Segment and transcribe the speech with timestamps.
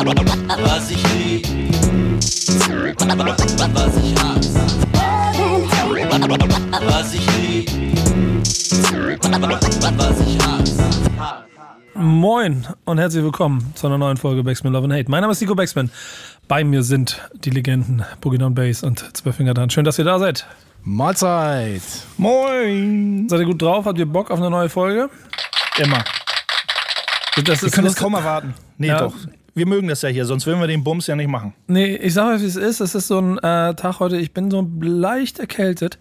[0.00, 1.46] Was ich lieb,
[2.96, 4.60] was ich hasse.
[6.86, 7.70] Was ich lieb,
[9.98, 10.84] was ich hasse.
[11.94, 15.10] Moin und herzlich willkommen zu einer neuen Folge Backspin Love and Hate.
[15.10, 15.90] Mein Name ist Nico Backspin.
[16.48, 19.68] Bei mir sind die Legenden Boogie Down Bass und Zwölffinger Dan.
[19.68, 20.46] Schön, dass ihr da seid.
[20.82, 21.82] Mahlzeit.
[22.16, 23.26] Moin.
[23.28, 23.84] Seid ihr gut drauf?
[23.84, 25.10] Habt ihr Bock auf eine neue Folge?
[25.76, 26.02] Immer.
[27.44, 28.54] Das Wir können es kaum erwarten.
[28.78, 29.00] Nee, Ja.
[29.00, 29.14] doch.
[29.54, 31.54] Wir mögen das ja hier, sonst würden wir den Bums ja nicht machen.
[31.66, 32.80] Nee, ich sag euch, wie es ist.
[32.80, 35.98] Es ist so ein äh, Tag heute, ich bin so leicht erkältet.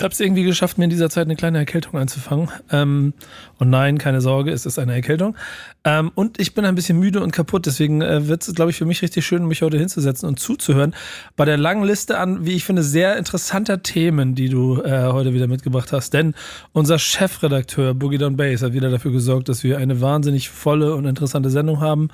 [0.00, 2.48] Ich habe es irgendwie geschafft, mir in dieser Zeit eine kleine Erkältung einzufangen.
[2.70, 3.12] Ähm,
[3.58, 5.36] und nein, keine Sorge, es ist eine Erkältung.
[5.84, 8.78] Ähm, und ich bin ein bisschen müde und kaputt, deswegen äh, wird es, glaube ich,
[8.78, 10.94] für mich richtig schön, mich heute hinzusetzen und zuzuhören.
[11.36, 15.34] Bei der langen Liste an, wie ich finde, sehr interessanter Themen, die du äh, heute
[15.34, 16.14] wieder mitgebracht hast.
[16.14, 16.32] Denn
[16.72, 21.04] unser Chefredakteur Boogie Down Bass hat wieder dafür gesorgt, dass wir eine wahnsinnig volle und
[21.04, 22.08] interessante Sendung haben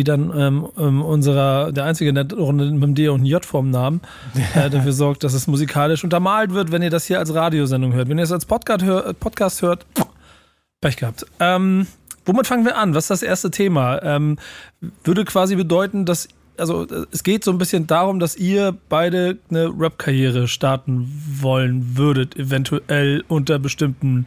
[0.00, 3.44] die dann ähm, ähm, unserer, der einzige in der Runde mit dem D und J
[3.44, 4.00] vorm Namen,
[4.54, 8.08] äh, dafür sorgt, dass es musikalisch untermalt wird, wenn ihr das hier als Radiosendung hört.
[8.08, 9.84] Wenn ihr es als Podcast, hör, Podcast hört,
[10.80, 11.26] Pech gehabt.
[11.38, 11.86] Ähm,
[12.24, 12.94] womit fangen wir an?
[12.94, 14.02] Was ist das erste Thema?
[14.02, 14.38] Ähm,
[15.04, 19.36] würde quasi bedeuten, dass, also äh, es geht so ein bisschen darum, dass ihr beide
[19.50, 21.12] eine Rap-Karriere starten
[21.42, 24.26] wollen würdet, eventuell unter bestimmten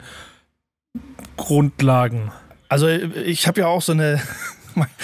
[1.35, 2.31] Grundlagen.
[2.69, 4.21] Also ich habe ja auch so eine,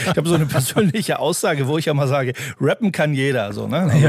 [0.02, 3.54] ich habe so eine persönliche Aussage, wo ich ja mal sage, rappen kann jeder.
[3.54, 3.80] So, ne?
[3.92, 4.08] Also,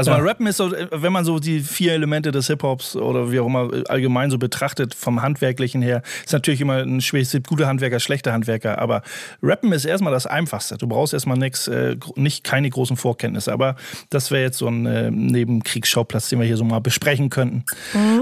[0.00, 0.18] also Ja.
[0.18, 3.46] mal rappen ist so, wenn man so die vier Elemente des Hip-Hops oder wie auch
[3.46, 7.66] immer allgemein so betrachtet, vom Handwerklichen her, ist natürlich immer ein schwierig, es gibt gute
[7.66, 9.02] Handwerker, schlechte Handwerker, aber
[9.42, 10.78] rappen ist erstmal das Einfachste.
[10.78, 13.76] Du brauchst erstmal nichts, äh, nicht keine großen Vorkenntnisse, aber
[14.10, 17.64] das wäre jetzt so ein äh, Nebenkriegsschauplatz, den wir hier so mal besprechen könnten.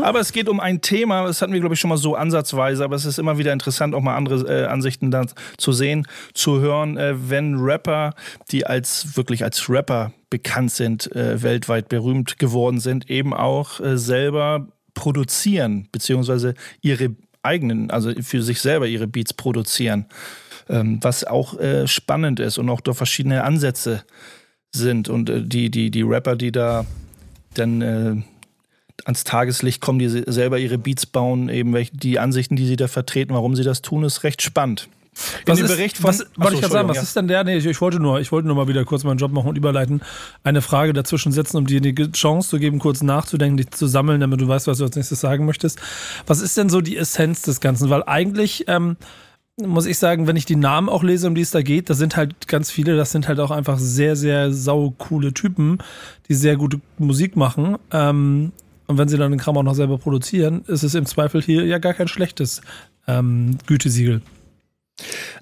[0.03, 2.85] Aber es geht um ein Thema, das hatten wir glaube ich schon mal so ansatzweise,
[2.85, 5.25] aber es ist immer wieder interessant, auch mal andere äh, Ansichten da
[5.57, 8.15] zu sehen, zu hören, äh, wenn Rapper,
[8.51, 13.97] die als wirklich als Rapper bekannt sind, äh, weltweit berühmt geworden sind, eben auch äh,
[13.97, 20.07] selber produzieren, beziehungsweise ihre eigenen, also für sich selber ihre Beats produzieren.
[20.71, 24.05] Ähm, was auch äh, spannend ist und auch da verschiedene Ansätze
[24.71, 25.09] sind.
[25.09, 26.85] Und äh, die, die, die Rapper, die da
[27.55, 28.17] dann äh,
[29.07, 32.77] ans Tageslicht kommen, die se- selber ihre Beats bauen, eben welche, die Ansichten, die sie
[32.77, 34.89] da vertreten, warum sie das tun, ist recht spannend.
[35.45, 37.17] In Was dem ist, Bericht von- was, Achso, wollte ich gerade sagen, was Entschuldigung, ist
[37.17, 37.45] denn der?
[37.45, 39.57] Nee, ich, ich wollte nur, ich wollte nur mal wieder kurz meinen Job machen und
[39.59, 40.01] überleiten,
[40.45, 44.21] eine Frage dazwischen setzen, um dir die Chance zu geben, kurz nachzudenken, dich zu sammeln,
[44.21, 45.79] damit du weißt, was du als nächstes sagen möchtest.
[46.27, 47.91] Was ist denn so die Essenz des Ganzen?
[47.91, 48.97] Weil eigentlich, ähm,
[49.61, 51.95] muss ich sagen, wenn ich die Namen auch lese, um die es da geht, da
[51.95, 55.79] sind halt ganz viele, das sind halt auch einfach sehr, sehr saucoole Typen,
[56.29, 57.77] die sehr gute Musik machen.
[57.91, 58.53] Ähm,
[58.87, 61.65] und wenn sie dann den Kram auch noch selber produzieren, ist es im Zweifel hier
[61.67, 62.61] ja gar kein schlechtes
[63.09, 64.23] ähm, Gütesiegel.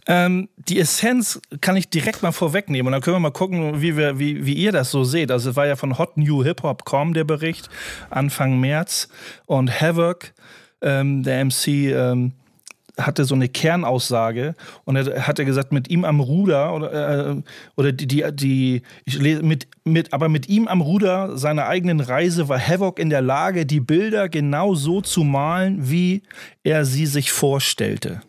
[0.07, 2.87] Ähm, die Essenz kann ich direkt mal vorwegnehmen.
[2.87, 5.31] Und dann können wir mal gucken, wie, wir, wie, wie ihr das so seht.
[5.31, 7.69] Also es war ja von Hot New Hip Hop.com der Bericht
[8.11, 9.09] Anfang März.
[9.47, 10.33] Und Havoc,
[10.81, 12.33] ähm, der MC, ähm,
[12.99, 17.43] hatte so eine Kernaussage und er hatte gesagt, mit ihm am Ruder oder, äh,
[17.77, 22.01] oder die, die, die ich lese, mit, mit, aber mit ihm am Ruder seiner eigenen
[22.01, 26.23] Reise war Havoc in der Lage, die Bilder genau so zu malen, wie
[26.65, 28.23] er sie sich vorstellte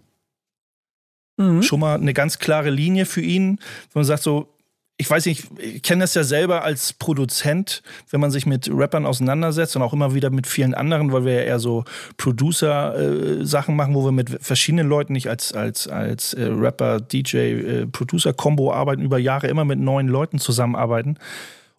[1.37, 1.61] Mhm.
[1.61, 3.59] schon mal eine ganz klare Linie für ihn,
[3.93, 4.53] wenn man sagt so,
[4.99, 9.05] ich weiß nicht, ich kenne das ja selber als Produzent, wenn man sich mit Rappern
[9.05, 11.83] auseinandersetzt und auch immer wieder mit vielen anderen, weil wir ja eher so
[12.17, 17.85] Producer-Sachen machen, wo wir mit verschiedenen Leuten nicht als, als, als äh, Rapper, DJ, äh,
[17.85, 21.19] Producer-Kombo arbeiten, über Jahre immer mit neuen Leuten zusammenarbeiten.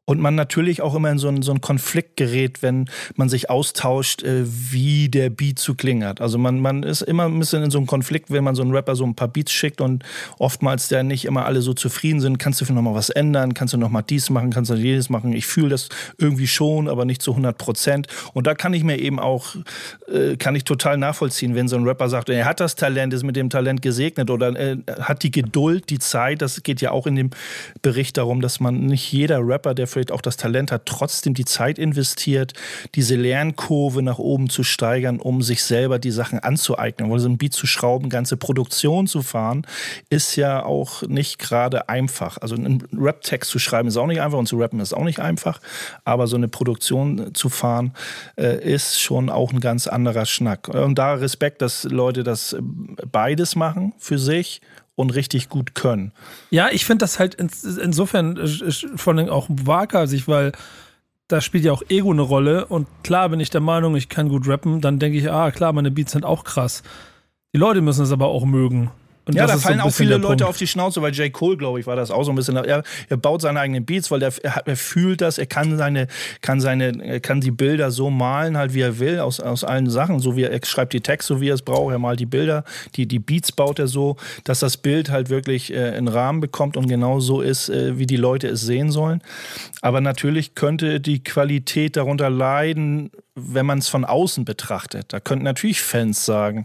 [0.09, 2.87] Und man natürlich auch immer in so einen, so einen Konflikt gerät, wenn
[3.17, 6.23] man sich austauscht, äh, wie der Beat zu klingen hat.
[6.23, 8.73] Also man, man ist immer ein bisschen in so einem Konflikt, wenn man so einen
[8.73, 10.03] Rapper so ein paar Beats schickt und
[10.39, 12.39] oftmals der nicht immer alle so zufrieden sind.
[12.39, 13.53] Kannst du vielleicht noch mal was ändern?
[13.53, 14.49] Kannst du noch mal dies machen?
[14.49, 15.35] Kannst du jedes machen?
[15.35, 18.07] Ich fühle das irgendwie schon, aber nicht zu 100 Prozent.
[18.33, 19.57] Und da kann ich mir eben auch,
[20.11, 23.25] äh, kann ich total nachvollziehen, wenn so ein Rapper sagt, er hat das Talent, ist
[23.25, 26.41] mit dem Talent gesegnet oder äh, hat die Geduld, die Zeit.
[26.41, 27.29] Das geht ja auch in dem
[27.83, 31.45] Bericht darum, dass man nicht jeder Rapper, der vielleicht auch das Talent hat, trotzdem die
[31.45, 32.53] Zeit investiert,
[32.95, 37.11] diese Lernkurve nach oben zu steigern, um sich selber die Sachen anzueignen.
[37.11, 39.67] Weil so ein Beat zu schrauben, ganze Produktion zu fahren,
[40.09, 42.39] ist ja auch nicht gerade einfach.
[42.39, 45.19] Also einen Rap-Text zu schreiben ist auch nicht einfach und zu rappen ist auch nicht
[45.19, 45.61] einfach.
[46.05, 47.93] Aber so eine Produktion zu fahren,
[48.37, 50.69] äh, ist schon auch ein ganz anderer Schnack.
[50.69, 52.61] Und da Respekt, dass Leute das äh,
[53.11, 54.61] beides machen für sich
[54.99, 56.11] und richtig gut können.
[56.51, 60.51] Ja, ich finde das halt ins, insofern äh, vor allem auch waghalsig, weil
[61.29, 64.29] da spielt ja auch Ego eine Rolle und klar bin ich der Meinung, ich kann
[64.29, 66.83] gut rappen, dann denke ich, ah klar, meine Beats sind auch krass.
[67.55, 68.91] Die Leute müssen es aber auch mögen.
[69.29, 70.43] Und ja, da so fallen ein auch viele Leute Punkt.
[70.45, 71.31] auf die Schnauze, weil J.
[71.31, 72.57] Cole, glaube ich, war das auch so ein bisschen.
[72.57, 76.07] Er, er baut seine eigenen Beats, weil er, er fühlt das, er kann seine,
[76.41, 80.21] kann seine, kann die Bilder so malen, halt wie er will, aus, aus allen Sachen.
[80.21, 81.93] So wie er, er schreibt die Texte, so wie er es braucht.
[81.93, 82.65] Er malt die Bilder,
[82.95, 86.79] die, die Beats baut er so, dass das Bild halt wirklich äh, einen Rahmen bekommt
[86.79, 89.21] und genau so ist, äh, wie die Leute es sehen sollen.
[89.83, 95.13] Aber natürlich könnte die Qualität darunter leiden, wenn man es von außen betrachtet.
[95.13, 96.65] Da könnten natürlich Fans sagen,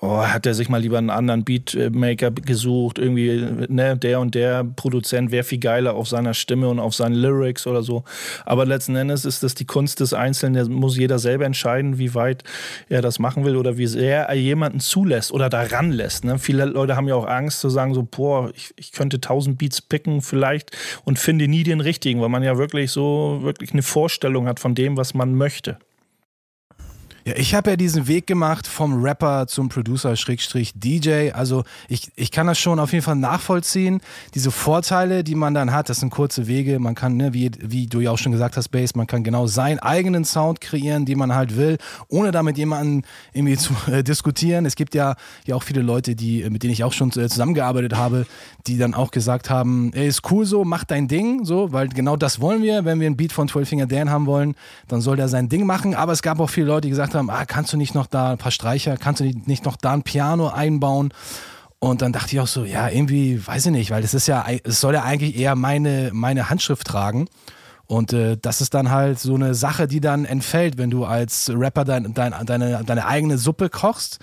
[0.00, 4.64] oh, hat er sich mal lieber einen anderen Beatmaker gesucht, irgendwie, ne, der und der
[4.64, 8.04] Produzent wäre viel geiler auf seiner Stimme und auf seinen Lyrics oder so.
[8.44, 12.14] Aber letzten Endes ist das die Kunst des Einzelnen, da muss jeder selber entscheiden, wie
[12.14, 12.44] weit
[12.88, 16.24] er das machen will oder wie sehr er jemanden zulässt oder daran lässt.
[16.24, 16.38] Ne?
[16.38, 19.80] Viele Leute haben ja auch Angst zu sagen, so, boah, ich, ich könnte tausend Beats
[19.80, 24.46] picken vielleicht und finde nie den richtigen, weil man ja wirklich so, wirklich eine Vorstellung
[24.46, 25.78] hat von dem, was man möchte.
[27.28, 31.32] Ja, ich habe ja diesen Weg gemacht vom Rapper zum Producer Schrägstrich DJ.
[31.32, 34.00] Also ich, ich kann das schon auf jeden Fall nachvollziehen.
[34.34, 36.78] Diese Vorteile, die man dann hat, das sind kurze Wege.
[36.78, 39.46] Man kann, ne, wie, wie du ja auch schon gesagt hast, Bass, man kann genau
[39.46, 41.76] seinen eigenen Sound kreieren, den man halt will,
[42.08, 43.02] ohne damit jemanden
[43.34, 44.64] irgendwie zu äh, diskutieren.
[44.64, 45.14] Es gibt ja,
[45.44, 48.24] ja auch viele Leute, die, äh, mit denen ich auch schon äh, zusammengearbeitet habe,
[48.66, 52.16] die dann auch gesagt haben, ey, ist cool so, mach dein Ding, so, weil genau
[52.16, 52.86] das wollen wir.
[52.86, 54.54] Wenn wir einen Beat von 12 Finger Dan haben wollen,
[54.86, 55.94] dann soll der sein Ding machen.
[55.94, 58.32] Aber es gab auch viele Leute, die gesagt haben, ah, kannst du nicht noch da
[58.32, 61.12] ein paar Streicher, kannst du nicht noch da ein Piano einbauen?
[61.80, 64.44] Und dann dachte ich auch so, ja, irgendwie, weiß ich nicht, weil es ist ja,
[64.64, 67.28] es soll ja eigentlich eher meine, meine Handschrift tragen.
[67.86, 71.50] Und äh, das ist dann halt so eine Sache, die dann entfällt, wenn du als
[71.54, 74.18] Rapper dein, dein, deine, deine eigene Suppe kochst.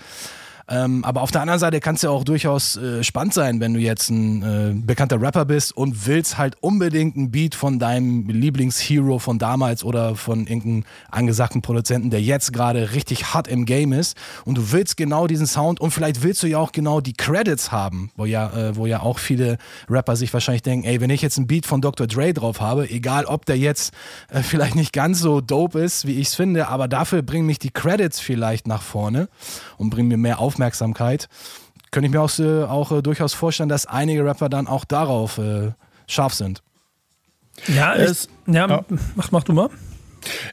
[0.68, 3.74] Ähm, aber auf der anderen Seite kann es ja auch durchaus äh, spannend sein, wenn
[3.74, 8.28] du jetzt ein äh, bekannter Rapper bist und willst halt unbedingt ein Beat von deinem
[8.28, 13.92] Lieblingshero von damals oder von irgendeinem angesagten Produzenten, der jetzt gerade richtig hart im Game
[13.92, 17.12] ist und du willst genau diesen Sound und vielleicht willst du ja auch genau die
[17.12, 19.58] Credits haben, wo ja, äh, wo ja auch viele
[19.88, 22.08] Rapper sich wahrscheinlich denken, ey, wenn ich jetzt ein Beat von Dr.
[22.08, 23.94] Dre drauf habe, egal ob der jetzt
[24.30, 27.60] äh, vielleicht nicht ganz so dope ist, wie ich es finde, aber dafür bringen mich
[27.60, 29.28] die Credits vielleicht nach vorne
[29.78, 31.28] und bringen mir mehr Aufmerksamkeit.
[31.90, 35.38] Könnte ich mir auch, äh, auch äh, durchaus vorstellen, dass einige Rapper dann auch darauf
[35.38, 35.72] äh,
[36.06, 36.62] scharf sind.
[37.68, 38.84] Ja, ich, Es- ja, ja.
[39.14, 39.70] Mach, mach du mal.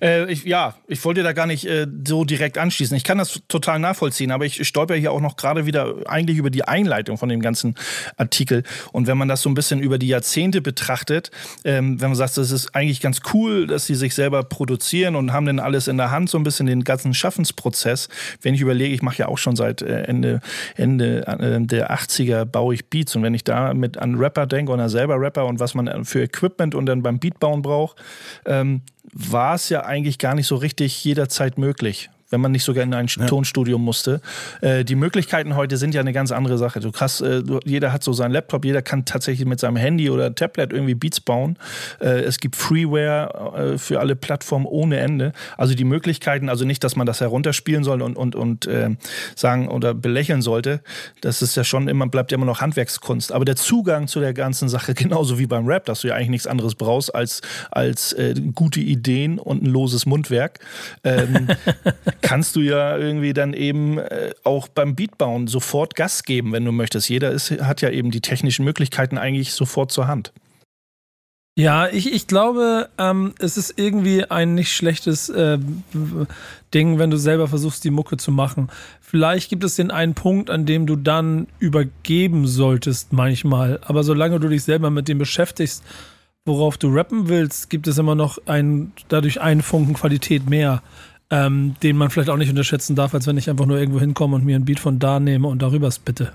[0.01, 2.95] Äh, ich, ja, ich wollte da gar nicht äh, so direkt anschließen.
[2.97, 6.49] Ich kann das total nachvollziehen, aber ich stolper hier auch noch gerade wieder eigentlich über
[6.49, 7.75] die Einleitung von dem ganzen
[8.17, 8.63] Artikel.
[8.91, 11.31] Und wenn man das so ein bisschen über die Jahrzehnte betrachtet,
[11.63, 15.33] ähm, wenn man sagt, das ist eigentlich ganz cool, dass sie sich selber produzieren und
[15.33, 18.09] haben dann alles in der Hand, so ein bisschen den ganzen Schaffensprozess.
[18.41, 20.41] Wenn ich überlege, ich mache ja auch schon seit äh, Ende,
[20.75, 24.73] Ende äh, der 80er baue ich Beats und wenn ich da mit an Rapper denke
[24.73, 28.01] an selber Rapper und was man für Equipment und dann beim Beatbauen braucht,
[28.45, 28.81] ähm,
[29.11, 32.09] war es ja eigentlich gar nicht so richtig jederzeit möglich.
[32.33, 34.19] Wenn man nicht sogar in ein Tonstudio musste.
[34.61, 36.79] Äh, die Möglichkeiten heute sind ja eine ganz andere Sache.
[36.79, 40.33] Du kannst, äh, jeder hat so seinen Laptop, jeder kann tatsächlich mit seinem Handy oder
[40.33, 41.57] Tablet irgendwie Beats bauen.
[42.01, 45.31] Äh, es gibt Freeware äh, für alle Plattformen ohne Ende.
[45.57, 48.89] Also die Möglichkeiten, also nicht, dass man das herunterspielen soll und, und, und äh,
[49.35, 50.81] sagen oder belächeln sollte.
[51.21, 53.31] Das ist ja schon immer, bleibt ja immer noch Handwerkskunst.
[53.31, 56.29] Aber der Zugang zu der ganzen Sache, genauso wie beim Rap, dass du ja eigentlich
[56.29, 60.59] nichts anderes brauchst als, als äh, gute Ideen und ein loses Mundwerk,
[61.03, 61.47] ähm,
[62.23, 66.71] kannst du ja irgendwie dann eben äh, auch beim Beatbauen sofort Gas geben, wenn du
[66.71, 67.09] möchtest.
[67.09, 70.33] Jeder ist, hat ja eben die technischen Möglichkeiten eigentlich sofort zur Hand.
[71.55, 75.59] Ja, ich, ich glaube, ähm, es ist irgendwie ein nicht schlechtes äh,
[76.73, 78.69] Ding, wenn du selber versuchst, die Mucke zu machen.
[79.01, 83.79] Vielleicht gibt es den einen Punkt, an dem du dann übergeben solltest manchmal.
[83.83, 85.83] Aber solange du dich selber mit dem beschäftigst,
[86.45, 90.81] worauf du rappen willst, gibt es immer noch ein, dadurch einen Funken Qualität mehr,
[91.33, 94.35] ähm, den man vielleicht auch nicht unterschätzen darf, als wenn ich einfach nur irgendwo hinkomme
[94.35, 96.31] und mir ein Beat von da nehme und darüber spitte.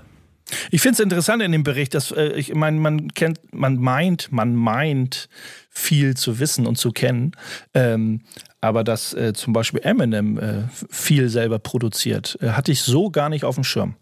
[0.71, 4.31] Ich finde es interessant in dem Bericht, dass äh, ich meine, man kennt, man meint,
[4.31, 5.29] man meint
[5.69, 7.31] viel zu wissen und zu kennen,
[7.73, 8.21] ähm,
[8.59, 13.29] aber dass äh, zum Beispiel Eminem äh, viel selber produziert, äh, hatte ich so gar
[13.29, 13.95] nicht auf dem Schirm.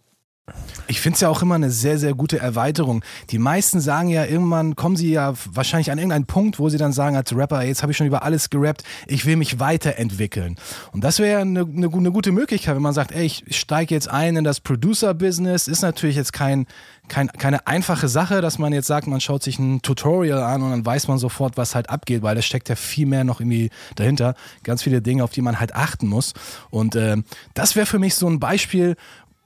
[0.88, 3.04] Ich finde es ja auch immer eine sehr, sehr gute Erweiterung.
[3.32, 6.94] Die meisten sagen ja, irgendwann kommen sie ja wahrscheinlich an irgendeinen Punkt, wo sie dann
[6.94, 10.56] sagen als Rapper, jetzt habe ich schon über alles gerappt, ich will mich weiterentwickeln.
[10.94, 14.10] Und das wäre eine, eine, eine gute Möglichkeit, wenn man sagt, ey, ich steige jetzt
[14.10, 15.68] ein in das Producer-Business.
[15.68, 16.66] Ist natürlich jetzt kein,
[17.10, 20.72] kein, keine einfache Sache, dass man jetzt sagt, man schaut sich ein Tutorial an und
[20.72, 23.72] dann weiß man sofort, was halt abgeht, weil da steckt ja viel mehr noch irgendwie
[23.96, 24.36] dahinter.
[24.64, 26.34] Ganz viele Dinge, auf die man halt achten muss.
[26.70, 27.18] Und äh,
[27.54, 28.96] das wäre für mich so ein Beispiel,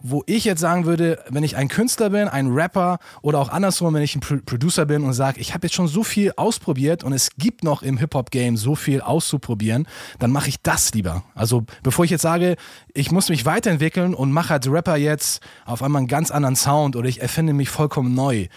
[0.04, 3.94] wo ich jetzt sagen würde, wenn ich ein Künstler bin, ein Rapper oder auch andersrum,
[3.94, 7.04] wenn ich ein Pro Producer bin und sage, ich habe jetzt schon so viel ausprobiert
[7.04, 9.88] und es gibt noch im Hip-Hop-Game so viel auszuprobieren,
[10.20, 11.24] dann mache ich das lieber.
[11.36, 12.56] Also bevor ich jetzt sage,
[12.94, 16.96] ich muss mich weiterentwickeln und mache als Rapper jetzt auf einmal einen ganz anderen Sound
[16.96, 18.48] oder ich erfinde mich vollkommen neu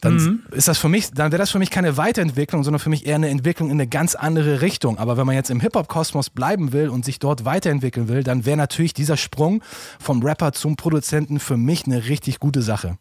[0.00, 0.42] dann Mhm.
[0.52, 3.16] ist das für mich, dann wäre das für mich keine Weiterentwicklung, sondern für mich eher
[3.16, 4.98] eine Entwicklung in eine ganz andere Richtung.
[4.98, 8.56] Aber wenn man jetzt im Hip-Hop-Kosmos bleiben will und sich dort weiterentwickeln will, dann wäre
[8.56, 9.62] natürlich dieser Sprung
[9.98, 12.98] vom Rapper zum Produzenten für mich eine richtig gute Sache.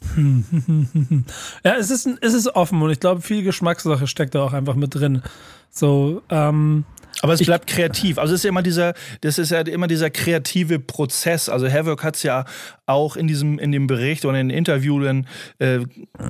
[1.64, 4.74] Ja, es ist, es ist offen und ich glaube, viel Geschmackssache steckt da auch einfach
[4.74, 5.22] mit drin.
[5.70, 6.84] So, ähm,
[7.24, 8.18] Aber es bleibt kreativ.
[8.18, 11.48] Also es ist ja immer dieser, das ist ja immer dieser kreative Prozess.
[11.48, 12.44] Also Havoc hat es ja
[12.84, 15.26] auch in diesem, in dem Bericht oder in den Interviewen
[15.58, 15.78] äh,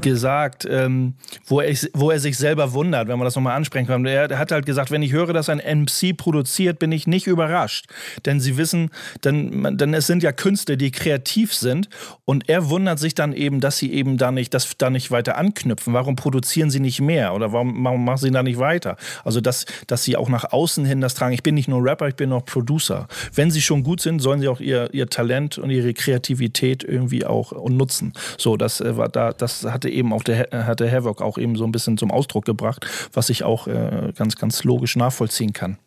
[0.03, 1.15] gesagt, ähm,
[1.47, 4.07] wo, er, wo er sich selber wundert, wenn man das nochmal ansprechen kann.
[4.07, 7.87] Er, hat halt gesagt, wenn ich höre, dass ein MC produziert, bin ich nicht überrascht.
[8.25, 8.91] Denn sie wissen,
[9.25, 11.89] man- denn es sind ja Künstler, die kreativ sind
[12.25, 15.37] und er wundert sich dann eben, dass sie eben da nicht, das da nicht weiter
[15.39, 15.93] anknüpfen.
[15.93, 18.97] Warum produzieren sie nicht mehr oder warum, warum machen sie da nicht weiter?
[19.25, 21.35] Also dass, dass sie auch nach außen hin das tragen.
[21.35, 23.09] Ich bin nicht nur Rapper, ich bin auch Producer.
[23.33, 27.25] Wenn sie schon gut sind, sollen sie auch ihr, ihr Talent und ihre Kreativität irgendwie
[27.25, 28.13] auch nutzen.
[28.39, 31.57] So, das äh, war da, das hatte eben auch der äh, hatte Havoc auch eben
[31.57, 35.79] so ein bisschen zum Ausdruck gebracht, was ich auch äh, ganz, ganz logisch nachvollziehen kann.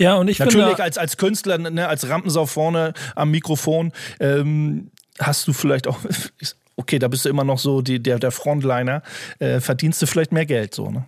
[0.00, 0.82] ja, und ich Natürlich finde.
[0.82, 5.98] als, als Künstler, ne, als Rampensau vorne am Mikrofon, ähm, hast du vielleicht auch,
[6.76, 9.02] okay, da bist du immer noch so die, der, der Frontliner,
[9.38, 11.06] äh, verdienst du vielleicht mehr Geld so, ne?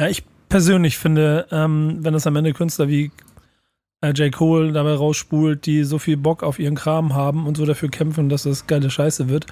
[0.00, 3.10] Ja, ich persönlich finde, ähm, wenn es am Ende Künstler wie
[4.04, 4.32] äh, J.
[4.32, 8.28] Cole dabei rausspult, die so viel Bock auf ihren Kram haben und so dafür kämpfen,
[8.28, 9.46] dass das geile Scheiße wird,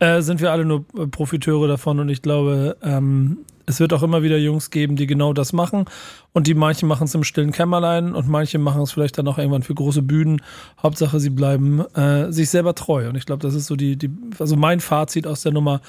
[0.00, 4.02] äh, sind wir alle nur äh, Profiteure davon und ich glaube, ähm, es wird auch
[4.02, 5.86] immer wieder Jungs geben, die genau das machen
[6.32, 9.38] und die manche machen es im stillen Kämmerlein und manche machen es vielleicht dann auch
[9.38, 10.42] irgendwann für große Bühnen.
[10.82, 14.10] Hauptsache, sie bleiben äh, sich selber treu und ich glaube, das ist so die, die,
[14.38, 15.80] also mein Fazit aus der Nummer,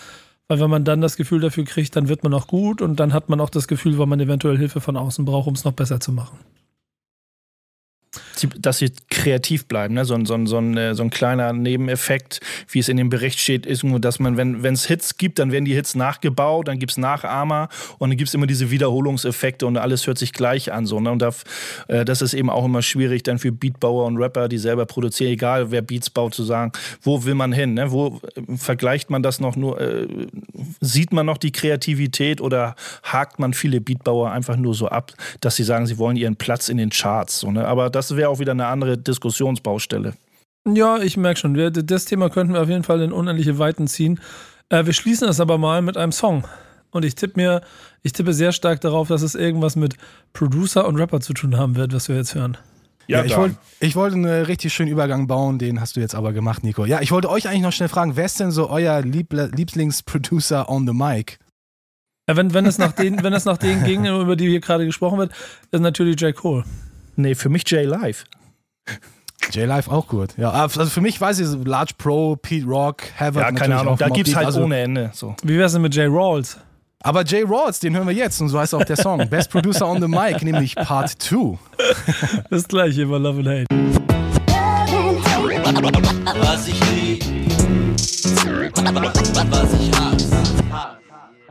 [0.48, 3.14] weil wenn man dann das Gefühl dafür kriegt, dann wird man auch gut und dann
[3.14, 5.74] hat man auch das Gefühl, weil man eventuell Hilfe von außen braucht, um es noch
[5.74, 6.40] besser zu machen.
[8.60, 9.94] Dass sie kreativ bleiben.
[9.94, 10.06] Ne?
[10.06, 12.40] So, ein- so, so, ein, äh, so ein kleiner Nebeneffekt,
[12.70, 15.52] wie es in dem Bericht steht, ist nur, dass man, wenn es Hits gibt, dann
[15.52, 19.66] werden die Hits nachgebaut, dann gibt es Nachahmer und dann gibt es immer diese Wiederholungseffekte
[19.66, 20.86] und alles hört sich gleich an.
[20.86, 21.12] So, ne?
[21.12, 21.32] Und da,
[21.88, 25.32] äh, das ist eben auch immer schwierig dann für Beatbauer und Rapper, die selber produzieren,
[25.32, 27.74] egal wer Beats baut, zu sagen, wo will man hin?
[27.74, 27.92] Ne?
[27.92, 30.08] Wo äh, vergleicht man das noch nur, äh,
[30.82, 35.56] sieht man noch die Kreativität oder hakt man viele Beatbauer einfach nur so ab, dass
[35.56, 37.40] sie sagen, sie wollen ihren Platz in den Charts.
[37.40, 37.66] So, ne?
[37.68, 40.14] Aber das wäre auch wieder eine andere Diskussionsbaustelle.
[40.68, 43.88] Ja, ich merke schon, wir, das Thema könnten wir auf jeden Fall in unendliche Weiten
[43.88, 44.20] ziehen.
[44.70, 46.46] Äh, wir schließen das aber mal mit einem Song.
[46.92, 47.62] Und ich tippe mir,
[48.04, 49.96] ich tippe sehr stark darauf, dass es irgendwas mit
[50.34, 52.58] Producer und Rapper zu tun haben wird, was wir jetzt hören.
[53.08, 53.42] Ja, ich dann.
[53.42, 56.86] wollte ich wollte einen richtig schönen Übergang bauen, den hast du jetzt aber gemacht, Nico.
[56.86, 60.70] Ja, ich wollte euch eigentlich noch schnell fragen, wer ist denn so euer Liebl Lieblingsproducer
[60.70, 61.38] on the mic?
[62.28, 64.86] Ja, wenn, wenn, es nach denen, wenn es nach denen ging, über die hier gerade
[64.86, 65.32] gesprochen wird,
[65.70, 66.34] ist natürlich J.
[66.34, 66.64] Cole.
[67.16, 68.26] Nee, für mich J Live.
[69.52, 70.30] J-Live auch gut.
[70.38, 73.42] Ja, also für mich weiß ich so Large Pro, Pete Rock, Havoc.
[73.42, 73.96] Ja, keine Ahnung.
[73.98, 75.12] Da gibt's Deep, halt also, ohne Ende.
[75.14, 75.36] So.
[75.44, 76.12] Wie wär's denn mit J.
[76.12, 76.58] Rawls?
[77.04, 79.30] Aber Jay Rawls, den hören wir jetzt und so heißt auch der Song.
[79.30, 81.60] Best Producer on the Mic, nämlich Part 2.
[82.50, 83.66] Das gleiche bei Love and Hate.
[86.42, 87.24] Was ich lieb,
[89.52, 90.36] was ich hasse.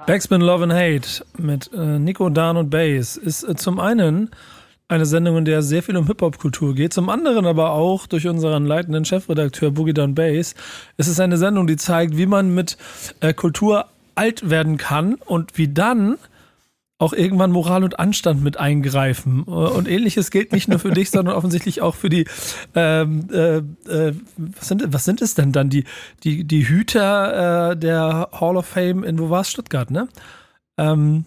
[0.07, 4.31] Backspin Love and Hate mit äh, Nico, Dan und Bass ist äh, zum einen
[4.89, 8.67] eine Sendung, in der sehr viel um Hip-Hop-Kultur geht, zum anderen aber auch durch unseren
[8.67, 10.55] leitenden Chefredakteur Boogie Down Bass.
[10.97, 12.77] Es ist eine Sendung, die zeigt, wie man mit
[13.21, 16.19] äh, Kultur alt werden kann und wie dann
[16.99, 19.45] auch irgendwann Moral und Anstand mit eingreifen.
[19.47, 22.27] Äh, Und ähnliches gilt nicht nur für dich, sondern offensichtlich auch für die,
[22.75, 25.71] ähm, äh, äh, was, sind, was sind es denn dann?
[25.71, 25.85] Die,
[26.23, 29.51] die, die Hüter äh, der Hall of Fame in, wo war es?
[29.51, 30.09] Stuttgart, ne?
[30.77, 31.25] Ähm,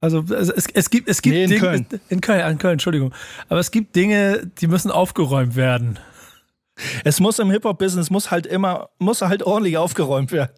[0.00, 1.86] also es, es, es gibt, es gibt Nee, in Dinge, Köln.
[2.08, 3.12] in Köln, in Köln, Entschuldigung.
[3.48, 5.98] Aber es gibt Dinge, die müssen aufgeräumt werden.
[7.04, 10.50] Es muss im Hip-Hop-Business muss halt immer, muss halt ordentlich aufgeräumt werden.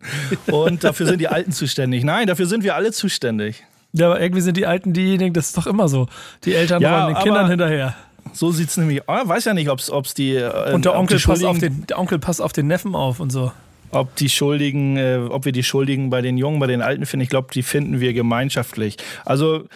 [0.46, 2.04] Und dafür sind die Alten zuständig.
[2.04, 3.64] Nein, dafür sind wir alle zuständig.
[3.92, 6.06] Ja, aber irgendwie sind die Alten diejenigen, das ist doch immer so.
[6.44, 7.96] Die Eltern Ja, räumen den Kindern hinterher.
[8.32, 9.06] So sieht's nämlich.
[9.08, 10.36] Ah, weiß ja nicht, ob's, ob's die.
[10.36, 12.94] Äh, Und der ob Onkel, die passt auf den, der Onkel passt auf den Neffen
[12.94, 13.50] auf und so.
[13.92, 17.22] Ob die Schuldigen, äh, ob wir die Schuldigen bei den Jungen, bei den Alten finden.
[17.22, 18.96] Ich glaube, die finden wir gemeinschaftlich.
[19.24, 19.68] Also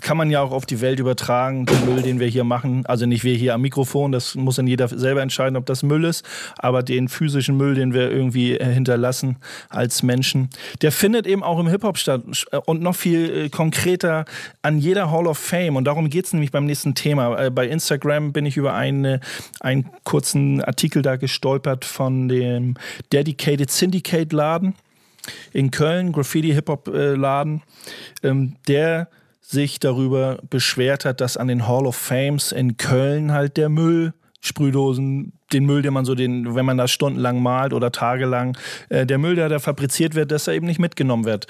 [0.00, 2.84] kann man ja auch auf die Welt übertragen, den Müll, den wir hier machen.
[2.86, 6.04] Also nicht wir hier am Mikrofon, das muss dann jeder selber entscheiden, ob das Müll
[6.04, 6.24] ist,
[6.56, 9.36] aber den physischen Müll, den wir irgendwie äh, hinterlassen
[9.68, 10.50] als Menschen,
[10.82, 12.22] der findet eben auch im Hip-Hop statt
[12.66, 14.24] und noch viel äh, konkreter
[14.62, 15.76] an jeder Hall of Fame.
[15.76, 17.46] Und darum geht es nämlich beim nächsten Thema.
[17.46, 19.20] Äh, bei Instagram bin ich über eine,
[19.60, 22.74] einen kurzen Artikel da gestolpert von dem
[23.12, 24.74] Dedicated Syndicate Laden
[25.52, 27.62] in Köln, Graffiti-Hip-Hop-Laden,
[28.22, 29.08] ähm, der
[29.48, 34.12] sich darüber beschwert hat, dass an den Hall of Fames in Köln halt der Müll,
[34.42, 38.58] Sprühdosen, den Müll, den man so, den, wenn man da stundenlang malt oder tagelang,
[38.90, 41.46] äh, der Müll, der da fabriziert wird, dass er eben nicht mitgenommen wird.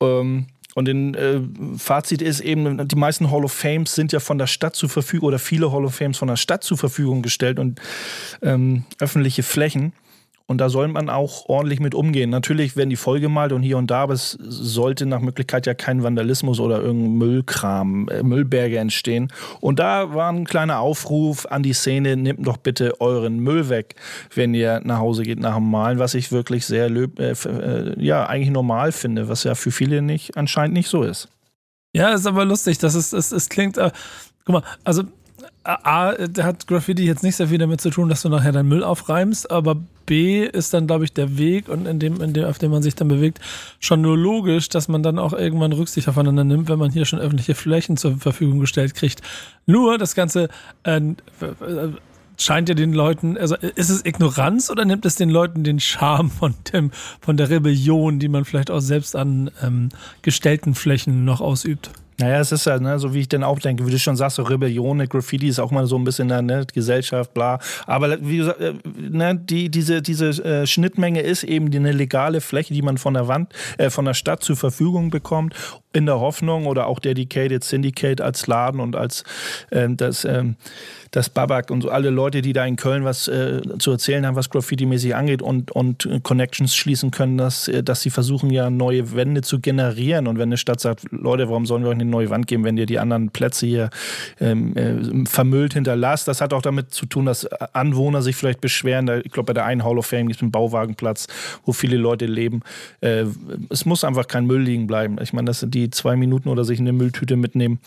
[0.00, 0.46] Ähm,
[0.76, 1.40] und den äh,
[1.76, 5.26] Fazit ist eben, die meisten Hall of Fames sind ja von der Stadt zur Verfügung
[5.26, 7.80] oder viele Hall of Fames von der Stadt zur Verfügung gestellt und
[8.42, 9.92] ähm, öffentliche Flächen.
[10.50, 12.30] Und da soll man auch ordentlich mit umgehen.
[12.30, 16.02] Natürlich werden die vollgemalt und hier und da, aber es sollte nach Möglichkeit ja kein
[16.02, 19.30] Vandalismus oder irgendein Müllkram, äh, Müllberge entstehen.
[19.60, 23.96] Und da war ein kleiner Aufruf an die Szene, nehmt doch bitte euren Müll weg,
[24.34, 28.26] wenn ihr nach Hause geht nach dem Malen, was ich wirklich sehr, äh, äh, ja,
[28.26, 31.28] eigentlich normal finde, was ja für viele nicht, anscheinend nicht so ist.
[31.94, 33.90] Ja, ist aber lustig, das ist, es, es klingt, äh,
[34.46, 35.02] guck mal, also
[35.68, 38.82] A, hat Graffiti jetzt nicht sehr viel damit zu tun, dass du nachher deinen Müll
[38.82, 42.56] aufreimst, aber B ist dann, glaube ich, der Weg und in dem, in dem, auf
[42.58, 43.40] dem man sich dann bewegt,
[43.78, 47.18] schon nur logisch, dass man dann auch irgendwann Rücksicht aufeinander nimmt, wenn man hier schon
[47.18, 49.20] öffentliche Flächen zur Verfügung gestellt kriegt.
[49.66, 50.48] Nur das Ganze
[50.84, 51.02] äh,
[52.38, 56.30] scheint ja den Leuten, also ist es Ignoranz oder nimmt es den Leuten den Charme
[56.30, 59.90] von dem, von der Rebellion, die man vielleicht auch selbst an ähm,
[60.22, 61.90] gestellten Flächen noch ausübt?
[62.20, 64.36] Naja, es ist ja, ne, so wie ich denn auch denke, wie du schon sagst,
[64.36, 67.60] so Rebellion, Graffiti ist auch mal so ein bisschen der ne, Gesellschaft, bla.
[67.86, 72.40] Aber wie gesagt, äh, ne, die, diese, diese äh, Schnittmenge ist eben die, eine legale
[72.40, 75.54] Fläche, die man von der Wand, äh, von der Stadt zur Verfügung bekommt,
[75.98, 79.24] in der Hoffnung oder auch Dedicated Syndicate als Laden und als
[79.70, 80.24] ähm, das.
[80.24, 80.56] Ähm,
[81.10, 84.36] dass Babak und so alle Leute, die da in Köln was äh, zu erzählen haben,
[84.36, 89.14] was Graffiti-mäßig angeht und, und Connections schließen können, dass, äh, dass sie versuchen ja neue
[89.14, 90.26] Wände zu generieren.
[90.26, 92.76] Und wenn eine Stadt sagt, Leute, warum sollen wir euch eine neue Wand geben, wenn
[92.76, 93.90] ihr die anderen Plätze hier
[94.40, 96.28] ähm, äh, vermüllt hinterlasst?
[96.28, 99.06] Das hat auch damit zu tun, dass Anwohner sich vielleicht beschweren.
[99.06, 101.26] Da, ich glaube, bei der einen Hall of Fame gibt es einen Bauwagenplatz,
[101.64, 102.60] wo viele Leute leben.
[103.00, 103.24] Äh,
[103.70, 105.16] es muss einfach kein Müll liegen bleiben.
[105.22, 107.80] Ich meine, das sind die zwei Minuten oder sich eine Mülltüte mitnehmen.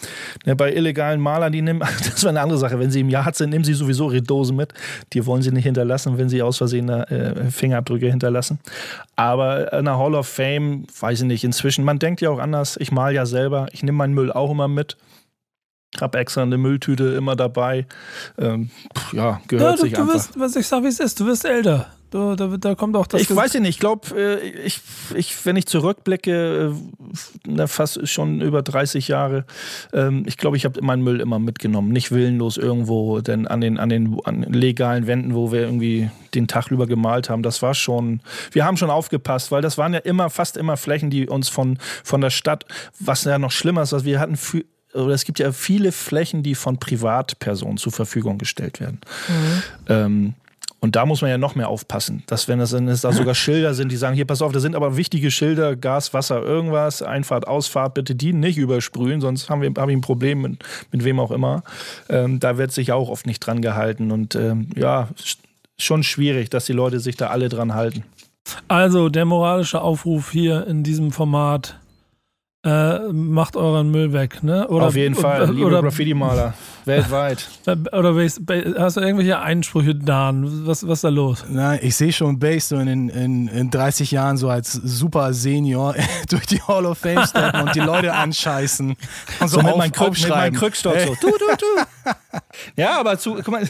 [0.46, 2.80] Ja, bei illegalen Malern, die nehmen, das war eine andere Sache.
[2.80, 4.74] Wenn sie im Jahr sie, nehmen sie sowieso ihre Dosen mit.
[5.14, 8.60] Die wollen sie nicht hinterlassen, wenn sie aus Versehen äh, Fingerabdrücke hinterlassen.
[9.16, 12.78] Aber in der Hall of Fame, weiß ich nicht, inzwischen, man denkt ja auch anders.
[12.80, 14.98] Ich mal ja selber, ich nehme meinen Müll auch immer mit.
[16.00, 17.86] Hab extra eine Mülltüte immer dabei.
[18.38, 18.70] Ähm,
[19.12, 20.14] ja, gehört ja, du, sich du einfach.
[20.14, 21.92] Wirst, was ich sag, wie es ist, du wirst älter.
[22.12, 23.22] Da, da, da, kommt auch das.
[23.22, 23.70] Ich weiß ja nicht.
[23.70, 24.82] Ich glaube, äh, ich,
[25.16, 26.76] ich, wenn ich zurückblicke,
[27.48, 29.46] äh, fast schon über 30 Jahre,
[29.94, 31.90] ähm, ich glaube, ich habe meinen Müll immer mitgenommen.
[31.94, 36.50] Nicht willenlos irgendwo, denn an den, an den an legalen Wänden, wo wir irgendwie den
[36.50, 38.20] Tag über gemalt haben, das war schon.
[38.52, 41.80] Wir haben schon aufgepasst, weil das waren ja immer, fast immer Flächen, die uns von,
[42.04, 42.66] von der Stadt,
[43.00, 46.44] was ja noch schlimmer ist, was wir hatten für oder es gibt ja viele Flächen,
[46.44, 49.00] die von Privatpersonen zur Verfügung gestellt werden.
[49.30, 49.64] Mhm.
[49.88, 50.34] Ähm,
[50.84, 53.76] und da muss man ja noch mehr aufpassen, dass wenn es, es da sogar Schilder
[53.76, 57.48] sind, die sagen, hier pass auf, da sind aber wichtige Schilder, Gas, Wasser, irgendwas, Einfahrt,
[57.48, 61.20] Ausfahrt, bitte die nicht übersprühen, sonst haben wir, habe ich ein Problem mit, mit wem
[61.20, 61.64] auch immer.
[62.10, 65.10] Ähm, da wird sich auch oft nicht dran gehalten und ähm, ja,
[65.78, 68.04] schon schwierig, dass die Leute sich da alle dran halten.
[68.68, 71.80] Also der moralische Aufruf hier in diesem Format,
[72.64, 74.68] äh, macht euren Müll weg, ne?
[74.68, 76.54] Oder, Auf jeden Fall, liebe oder, Graffiti-Maler,
[76.86, 77.48] weltweit.
[77.92, 80.68] Oder hast du irgendwelche Einsprüche, Dan?
[80.68, 81.44] Was, was ist da los?
[81.50, 85.96] Nein, ich sehe schon Base so in, in, in 30 Jahren so als super Senior
[86.30, 88.90] durch die Hall of Fame steppen und die Leute anscheißen.
[89.40, 91.16] Und so, so mit meinem Krück, mein Krückstock so.
[91.20, 92.40] Du, du, du.
[92.76, 93.68] ja, aber zu, guck mal.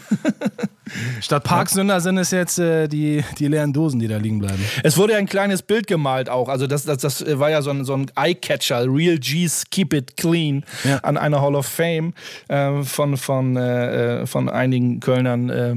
[1.21, 4.63] Statt Parksünder sind es jetzt äh, die, die leeren Dosen, die da liegen bleiben.
[4.83, 6.49] Es wurde ein kleines Bild gemalt auch.
[6.49, 8.85] Also das, das, das war ja so ein, so ein Eye-Catcher.
[8.87, 10.97] Real G's Keep It Clean ja.
[10.97, 12.13] an einer Hall of Fame
[12.47, 15.49] äh, von, von, äh, von einigen Kölnern.
[15.49, 15.75] Äh,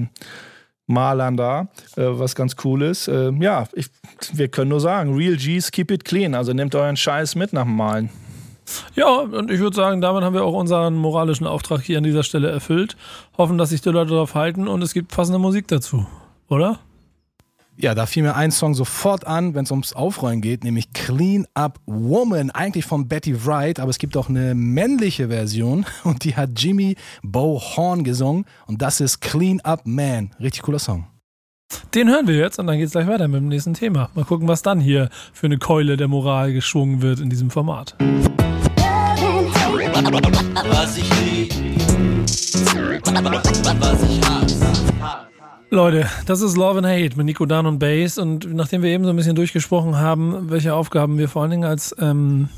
[0.86, 3.08] Malern da, äh, was ganz cool ist.
[3.08, 3.86] Äh, ja, ich,
[4.34, 6.34] wir können nur sagen, Real G's keep it clean.
[6.34, 8.10] Also nehmt euren Scheiß mit nach dem Malen.
[8.94, 12.22] Ja, und ich würde sagen, damit haben wir auch unseren moralischen Auftrag hier an dieser
[12.22, 12.96] Stelle erfüllt.
[13.36, 16.06] Hoffen, dass sich die Leute darauf halten und es gibt passende Musik dazu,
[16.48, 16.78] oder?
[17.76, 21.44] Ja, da fiel mir ein Song sofort an, wenn es ums Aufräumen geht, nämlich Clean
[21.54, 26.36] Up Woman, eigentlich von Betty Wright, aber es gibt auch eine männliche Version und die
[26.36, 30.30] hat Jimmy Bo Horn gesungen und das ist Clean Up Man.
[30.40, 31.08] Richtig cooler Song.
[31.94, 34.08] Den hören wir jetzt und dann geht's gleich weiter mit dem nächsten Thema.
[34.14, 37.96] Mal gucken, was dann hier für eine Keule der Moral geschwungen wird in diesem Format.
[39.94, 41.54] Was ich lieb.
[43.80, 44.66] Was ich hasse.
[45.70, 49.04] Leute, das ist Love and Hate mit Nico Dan und Bass und nachdem wir eben
[49.04, 52.48] so ein bisschen durchgesprochen haben, welche Aufgaben wir vor allen Dingen als ähm,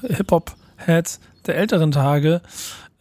[0.00, 2.40] Hip-Hop-Heads der älteren Tage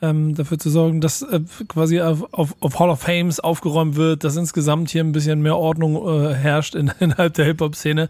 [0.01, 4.25] ähm, dafür zu sorgen, dass äh, quasi auf, auf, auf Hall of Fames aufgeräumt wird,
[4.25, 8.09] dass insgesamt hier ein bisschen mehr Ordnung äh, herrscht in, innerhalb der Hip-Hop-Szene,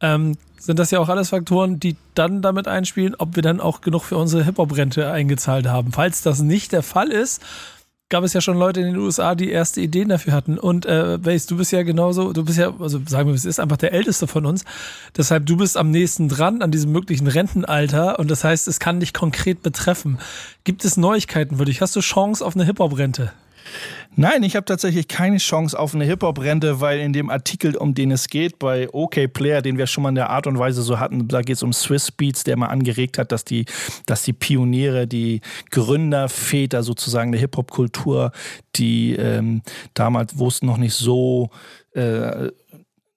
[0.00, 3.80] ähm, sind das ja auch alles Faktoren, die dann damit einspielen, ob wir dann auch
[3.80, 5.92] genug für unsere Hip-Hop-Rente eingezahlt haben.
[5.92, 7.42] Falls das nicht der Fall ist,
[8.08, 10.58] gab es ja schon Leute in den USA, die erste Ideen dafür hatten.
[10.58, 13.60] Und äh, Base, du bist ja genauso, du bist ja, also sagen wir, es ist
[13.60, 14.64] einfach der älteste von uns.
[15.16, 19.00] Deshalb, du bist am nächsten dran an diesem möglichen Rentenalter und das heißt, es kann
[19.00, 20.18] dich konkret betreffen.
[20.64, 21.82] Gibt es Neuigkeiten für dich?
[21.82, 23.32] Hast du Chance auf eine Hip-Hop-Rente?
[24.16, 28.10] Nein, ich habe tatsächlich keine Chance auf eine Hip-Hop-Rente, weil in dem Artikel, um den
[28.10, 30.98] es geht, bei OK Player, den wir schon mal in der Art und Weise so
[30.98, 33.64] hatten, da geht es um Swiss Beats, der mal angeregt hat, dass die,
[34.06, 38.32] dass die Pioniere, die Gründerväter sozusagen der Hip-Hop-Kultur,
[38.74, 39.62] die ähm,
[39.94, 41.50] damals, wo es noch nicht so
[41.94, 42.50] äh,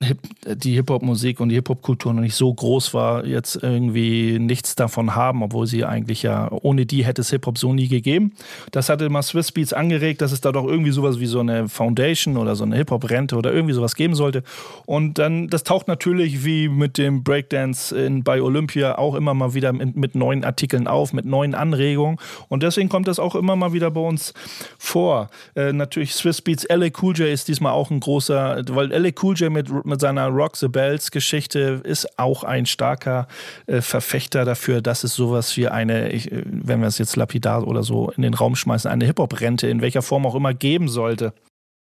[0.04, 5.16] Hip, die Hip-Hop-Musik und die Hip-Hop-Kultur noch nicht so groß war, jetzt irgendwie nichts davon
[5.16, 8.34] haben, obwohl sie eigentlich ja, ohne die hätte es Hip-Hop so nie gegeben.
[8.72, 11.70] Das hatte mal Swiss Beats angeregt, dass es da doch irgendwie sowas wie so eine
[11.70, 14.44] Foundation oder so eine Hip-Hop-Rente oder irgendwie sowas geben sollte.
[14.88, 19.54] Und dann, das taucht natürlich wie mit dem Breakdance in, bei Olympia auch immer mal
[19.54, 22.18] wieder mit, mit neuen Artikeln auf, mit neuen Anregungen.
[22.50, 24.34] Und deswegen kommt das auch immer mal wieder bei uns
[24.80, 25.30] vor.
[25.56, 29.36] Äh, natürlich Swiss Beats, LA Cool J ist diesmal auch ein großer, weil LA Cool
[29.36, 33.28] J mit mit seiner Rock the Bells Geschichte ist auch ein starker
[33.68, 37.68] äh, Verfechter dafür, dass es sowas wie eine, ich, äh, wenn wir es jetzt lapidar
[37.68, 41.34] oder so in den Raum schmeißen, eine Hip-Hop-Rente in welcher Form auch immer geben sollte.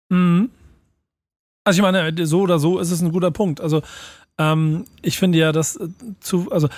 [0.08, 0.50] Mhm.
[1.64, 3.60] Also ich meine, so oder so ist es ein guter Punkt.
[3.60, 3.82] Also
[4.38, 5.88] ähm, ich finde ja, dass äh,
[6.20, 6.68] zu, also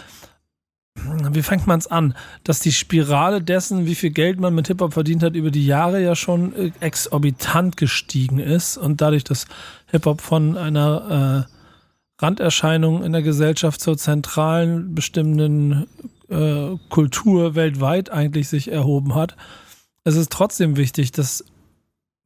[1.32, 2.14] wie fängt man es an?
[2.44, 6.02] Dass die Spirale dessen, wie viel Geld man mit Hip-Hop verdient hat, über die Jahre
[6.02, 9.46] ja schon äh, exorbitant gestiegen ist und dadurch, dass
[9.90, 15.86] Hip-Hop von einer äh, Randerscheinung in der Gesellschaft zur zentralen bestimmenden
[16.28, 19.36] äh, Kultur weltweit eigentlich sich erhoben hat,
[20.04, 21.44] es ist trotzdem wichtig, dass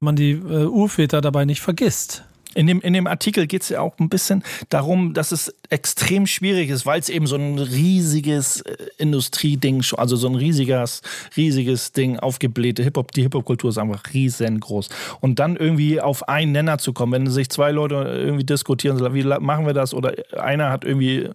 [0.00, 2.24] man die äh, Urväter dabei nicht vergisst.
[2.54, 6.26] In dem, in dem Artikel geht es ja auch ein bisschen darum, dass es extrem
[6.26, 11.02] schwierig ist, weil es eben so ein riesiges äh, Industrieding, also so ein riesiges,
[11.36, 14.88] riesiges Ding aufgeblähte Hip-Hop, die Hip-Hop-Kultur ist einfach riesengroß.
[15.20, 19.24] Und dann irgendwie auf einen Nenner zu kommen, wenn sich zwei Leute irgendwie diskutieren, wie
[19.24, 19.94] machen wir das?
[19.94, 21.30] Oder einer hat irgendwie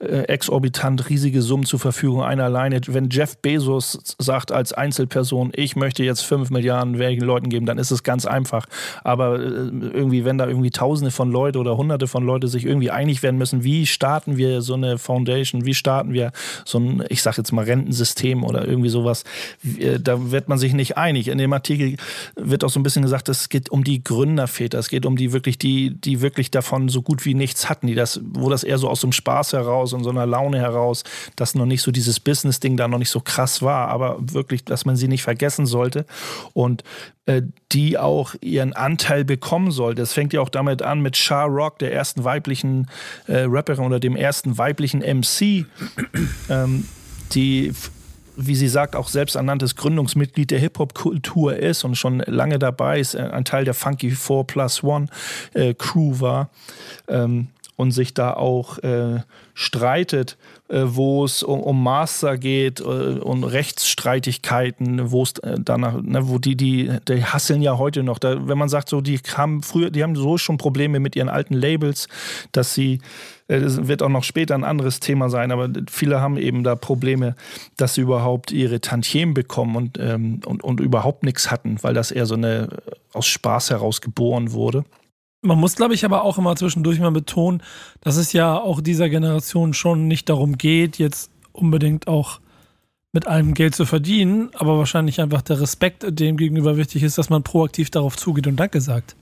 [0.00, 2.80] äh, exorbitant riesige Summen zur Verfügung, einer alleine.
[2.86, 7.78] Wenn Jeff Bezos sagt als Einzelperson, ich möchte jetzt fünf Milliarden welchen Leuten geben, dann
[7.78, 8.66] ist es ganz einfach.
[9.02, 12.64] Aber äh, irgendwie, wenn da irgendwie irgendwie Tausende von Leute oder Hunderte von Leute sich
[12.64, 16.32] irgendwie einig werden müssen, wie starten wir so eine Foundation, wie starten wir
[16.64, 19.24] so ein, ich sag jetzt mal Rentensystem oder irgendwie sowas,
[19.78, 21.28] äh, da wird man sich nicht einig.
[21.28, 21.96] In dem Artikel
[22.34, 25.32] wird auch so ein bisschen gesagt, es geht um die Gründerväter, es geht um die
[25.32, 28.78] wirklich, die, die wirklich davon so gut wie nichts hatten, die das, wo das eher
[28.78, 31.04] so aus einem Spaß heraus und so einer Laune heraus,
[31.36, 34.84] dass noch nicht so dieses Business-Ding da noch nicht so krass war, aber wirklich, dass
[34.84, 36.04] man sie nicht vergessen sollte.
[36.52, 36.82] Und
[37.72, 40.02] die auch ihren Anteil bekommen sollte.
[40.02, 42.88] Es fängt ja auch damit an mit Shah Rock, der ersten weiblichen
[43.26, 45.66] äh, Rapperin oder dem ersten weiblichen MC,
[46.48, 46.86] ähm,
[47.32, 47.72] die
[48.40, 53.18] wie sie sagt, auch selbsternanntes Gründungsmitglied der Hip-Hop-Kultur ist und schon lange dabei ist, äh,
[53.18, 55.06] ein Teil der Funky 4 Plus One
[55.54, 56.50] äh, Crew war.
[57.08, 59.20] Ähm, und sich da auch äh,
[59.54, 66.00] streitet, äh, wo es um, um Master geht äh, und Rechtsstreitigkeiten, wo es äh, danach,
[66.02, 68.18] ne, wo die, die, die hasseln ja heute noch.
[68.18, 71.28] Da, wenn man sagt, so, die haben früher, die haben so schon Probleme mit ihren
[71.28, 72.08] alten Labels,
[72.52, 73.00] dass sie
[73.48, 76.76] äh, das wird auch noch später ein anderes Thema sein, aber viele haben eben da
[76.76, 77.34] Probleme,
[77.76, 82.10] dass sie überhaupt ihre Tantiemen bekommen und, ähm, und, und überhaupt nichts hatten, weil das
[82.10, 82.68] eher so eine
[83.12, 84.84] aus Spaß heraus geboren wurde.
[85.40, 87.62] Man muss, glaube ich, aber auch immer zwischendurch mal betonen,
[88.00, 92.40] dass es ja auch dieser Generation schon nicht darum geht, jetzt unbedingt auch
[93.12, 97.30] mit allem Geld zu verdienen, aber wahrscheinlich einfach der Respekt dem gegenüber wichtig ist, dass
[97.30, 99.16] man proaktiv darauf zugeht und Danke sagt.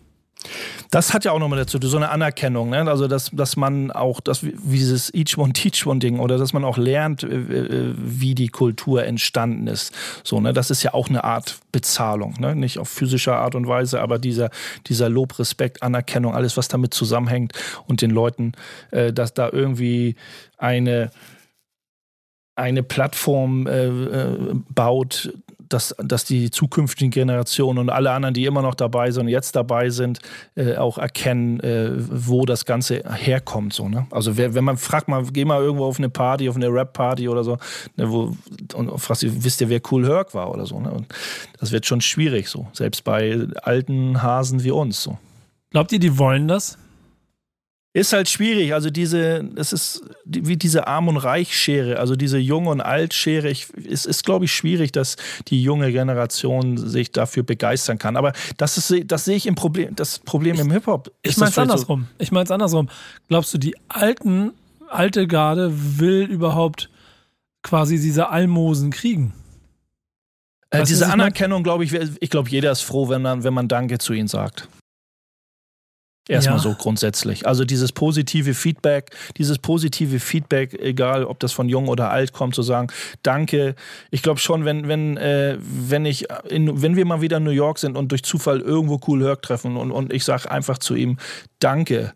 [0.90, 2.88] Das hat ja auch nochmal dazu, so eine Anerkennung, ne?
[2.88, 6.52] also dass, dass man auch, das, wie dieses Each One Teach One Ding oder dass
[6.52, 9.92] man auch lernt, wie die Kultur entstanden ist.
[10.24, 10.52] So, ne?
[10.52, 12.54] Das ist ja auch eine Art Bezahlung, ne?
[12.54, 14.50] nicht auf physischer Art und Weise, aber dieser,
[14.86, 17.52] dieser Lob, Respekt, Anerkennung, alles, was damit zusammenhängt
[17.86, 18.52] und den Leuten,
[18.90, 20.16] äh, dass da irgendwie
[20.56, 21.10] eine
[22.56, 25.32] eine Plattform äh, äh, baut,
[25.68, 29.56] dass, dass die zukünftigen Generationen und alle anderen, die immer noch dabei sind und jetzt
[29.56, 30.20] dabei sind,
[30.54, 33.72] äh, auch erkennen, äh, wo das Ganze herkommt.
[33.72, 34.06] So, ne?
[34.10, 37.28] Also wer, wenn man fragt mal, geh mal irgendwo auf eine Party, auf eine Rap-Party
[37.28, 37.58] oder so,
[37.96, 38.36] ne, wo,
[38.74, 40.80] und fragst du, wisst ihr, wer Cool Herc war oder so.
[40.80, 40.90] Ne?
[40.90, 41.06] Und
[41.58, 45.02] das wird schon schwierig so, selbst bei alten Hasen wie uns.
[45.02, 45.18] So.
[45.70, 46.78] Glaubt ihr, die wollen das?
[47.96, 48.74] Ist halt schwierig.
[48.74, 53.48] Also diese, es ist wie diese Arm- und Reich-Schere, also diese Jung- und Alt-Schere.
[53.48, 55.16] Es ist, glaube ich, schwierig, dass
[55.48, 58.18] die junge Generation sich dafür begeistern kann.
[58.18, 61.10] Aber das ist, das sehe ich im Problem, das Problem im Hip-Hop.
[61.22, 62.02] Ich meine es andersrum.
[62.02, 62.90] So ich meine es andersrum.
[63.28, 64.52] Glaubst du, die alten,
[64.90, 66.90] alte Garde will überhaupt
[67.62, 69.32] quasi diese Almosen kriegen?
[70.68, 73.96] Äh, diese Anerkennung, glaube ich, ich glaube, jeder ist froh, wenn man, wenn man Danke
[73.96, 74.68] zu ihnen sagt.
[76.28, 76.62] Erstmal ja.
[76.62, 77.46] so grundsätzlich.
[77.46, 82.56] Also dieses positive Feedback, dieses positive Feedback, egal ob das von jung oder alt kommt,
[82.56, 82.88] zu sagen,
[83.22, 83.76] danke.
[84.10, 87.50] Ich glaube schon, wenn, wenn, äh, wenn ich in, wenn wir mal wieder in New
[87.50, 90.96] York sind und durch Zufall irgendwo Cool Herc treffen und, und ich sage einfach zu
[90.96, 91.18] ihm,
[91.60, 92.12] danke,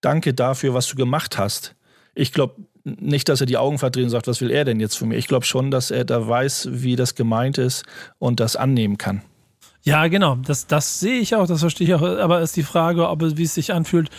[0.00, 1.76] danke dafür, was du gemacht hast.
[2.16, 4.96] Ich glaube nicht, dass er die Augen verdreht und sagt, was will er denn jetzt
[4.96, 5.16] von mir?
[5.16, 7.84] Ich glaube schon, dass er da weiß, wie das gemeint ist
[8.18, 9.22] und das annehmen kann.
[9.86, 10.34] Ja, genau.
[10.34, 12.02] Das, das sehe ich auch, das verstehe ich auch.
[12.02, 14.10] Aber ist die Frage, ob es, wie es sich anfühlt,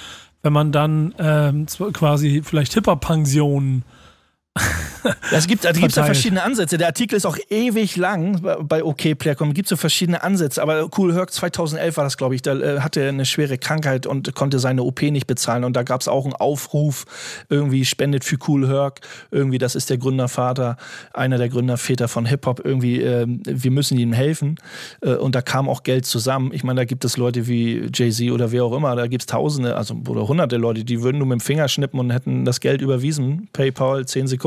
[0.41, 3.83] wenn man dann ähm, quasi vielleicht Hipper-Pensionen
[5.31, 6.77] Es gibt, da gibt ja verschiedene Ansätze.
[6.77, 9.53] Der Artikel ist auch ewig lang bei OKPlayer.com.
[9.53, 10.61] Gibt es so verschiedene Ansätze.
[10.61, 12.41] Aber Cool Herc 2011 war das, glaube ich.
[12.41, 15.63] Da äh, hatte er eine schwere Krankheit und konnte seine OP nicht bezahlen.
[15.63, 17.05] Und da gab es auch einen Aufruf,
[17.49, 19.01] irgendwie spendet für Cool Herc.
[19.31, 20.77] Irgendwie, das ist der Gründervater,
[21.13, 22.61] einer der Gründerväter von Hip-Hop.
[22.63, 24.55] Irgendwie, äh, wir müssen ihm helfen.
[25.01, 26.51] Äh, und da kam auch Geld zusammen.
[26.53, 28.95] Ich meine, da gibt es Leute wie Jay-Z oder wer auch immer.
[28.95, 31.99] Da gibt es Tausende, also oder hunderte Leute, die würden nur mit dem Finger schnippen
[31.99, 33.49] und hätten das Geld überwiesen.
[33.51, 34.46] PayPal, 10 Sekunden.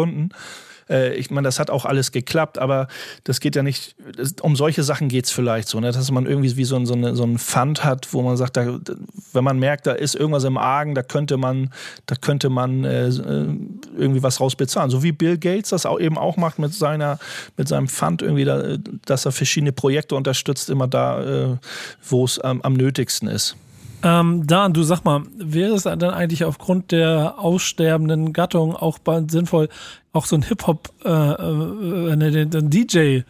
[0.90, 2.88] Äh, ich meine, das hat auch alles geklappt, aber
[3.24, 3.94] das geht ja nicht,
[4.42, 5.92] um solche Sachen geht es vielleicht so, ne?
[5.92, 8.56] dass man irgendwie wie so, ein, so, eine, so ein Fund hat, wo man sagt,
[8.56, 8.78] da,
[9.32, 11.70] wenn man merkt, da ist irgendwas im Argen, da könnte man,
[12.06, 13.46] da könnte man äh, äh
[13.96, 14.90] irgendwie was rausbezahlen.
[14.90, 17.18] So wie Bill Gates das auch eben auch macht mit seiner,
[17.56, 21.56] mit seinem Fund irgendwie, da, dass er verschiedene Projekte unterstützt, immer da, äh,
[22.02, 23.56] wo es am, am nötigsten ist.
[24.02, 29.68] Ähm, Dan, du sag mal, wäre es dann eigentlich aufgrund der aussterbenden Gattung auch sinnvoll,
[30.12, 33.20] auch so ein Hip-Hop, äh, äh, ne, den DJ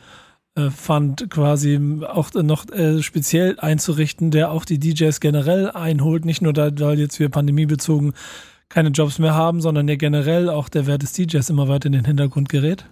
[0.55, 6.43] äh, Fund quasi auch noch äh, speziell einzurichten, der auch die DJs generell einholt, nicht
[6.43, 8.15] nur da, weil jetzt wir pandemiebezogen
[8.69, 11.93] keine Jobs mehr haben, sondern ja generell auch der Wert des DJs immer weiter in
[11.93, 12.85] den Hintergrund gerät?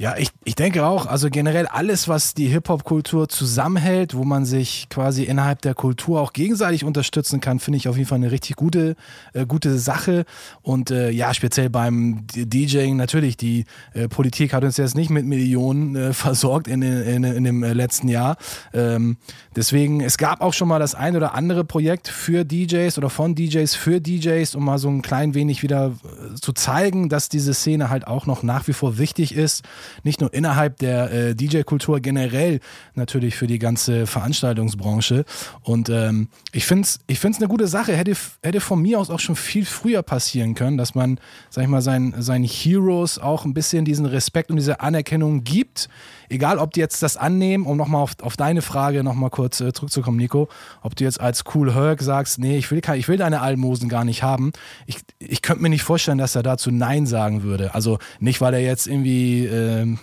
[0.00, 4.86] Ja, ich, ich denke auch, also generell alles, was die Hip-Hop-Kultur zusammenhält, wo man sich
[4.90, 8.54] quasi innerhalb der Kultur auch gegenseitig unterstützen kann, finde ich auf jeden Fall eine richtig
[8.54, 8.94] gute,
[9.32, 10.24] äh, gute Sache.
[10.62, 15.26] Und äh, ja, speziell beim DJing natürlich, die äh, Politik hat uns jetzt nicht mit
[15.26, 18.36] Millionen äh, versorgt in, in, in dem äh, letzten Jahr.
[18.72, 19.16] Ähm,
[19.56, 23.34] deswegen, es gab auch schon mal das ein oder andere Projekt für DJs oder von
[23.34, 27.52] DJs für DJs, um mal so ein klein wenig wieder äh, zu zeigen, dass diese
[27.52, 29.64] Szene halt auch noch nach wie vor wichtig ist
[30.02, 32.60] nicht nur innerhalb der äh, DJ-Kultur, generell
[32.94, 35.24] natürlich für die ganze Veranstaltungsbranche.
[35.62, 37.94] Und ähm, ich finde es ich find's eine gute Sache.
[37.94, 41.18] Hätte, hätte von mir aus auch schon viel früher passieren können, dass man,
[41.50, 45.88] sag ich mal, seinen, seinen Heroes auch ein bisschen diesen Respekt und diese Anerkennung gibt
[46.28, 49.72] egal ob die jetzt das annehmen, um nochmal auf, auf deine Frage nochmal kurz äh,
[49.72, 50.48] zurückzukommen, Nico,
[50.82, 54.04] ob du jetzt als Cool Herc sagst, nee, ich will, ich will deine Almosen gar
[54.04, 54.52] nicht haben.
[54.86, 57.74] Ich, ich könnte mir nicht vorstellen, dass er dazu Nein sagen würde.
[57.74, 59.96] Also nicht, weil er jetzt irgendwie äh,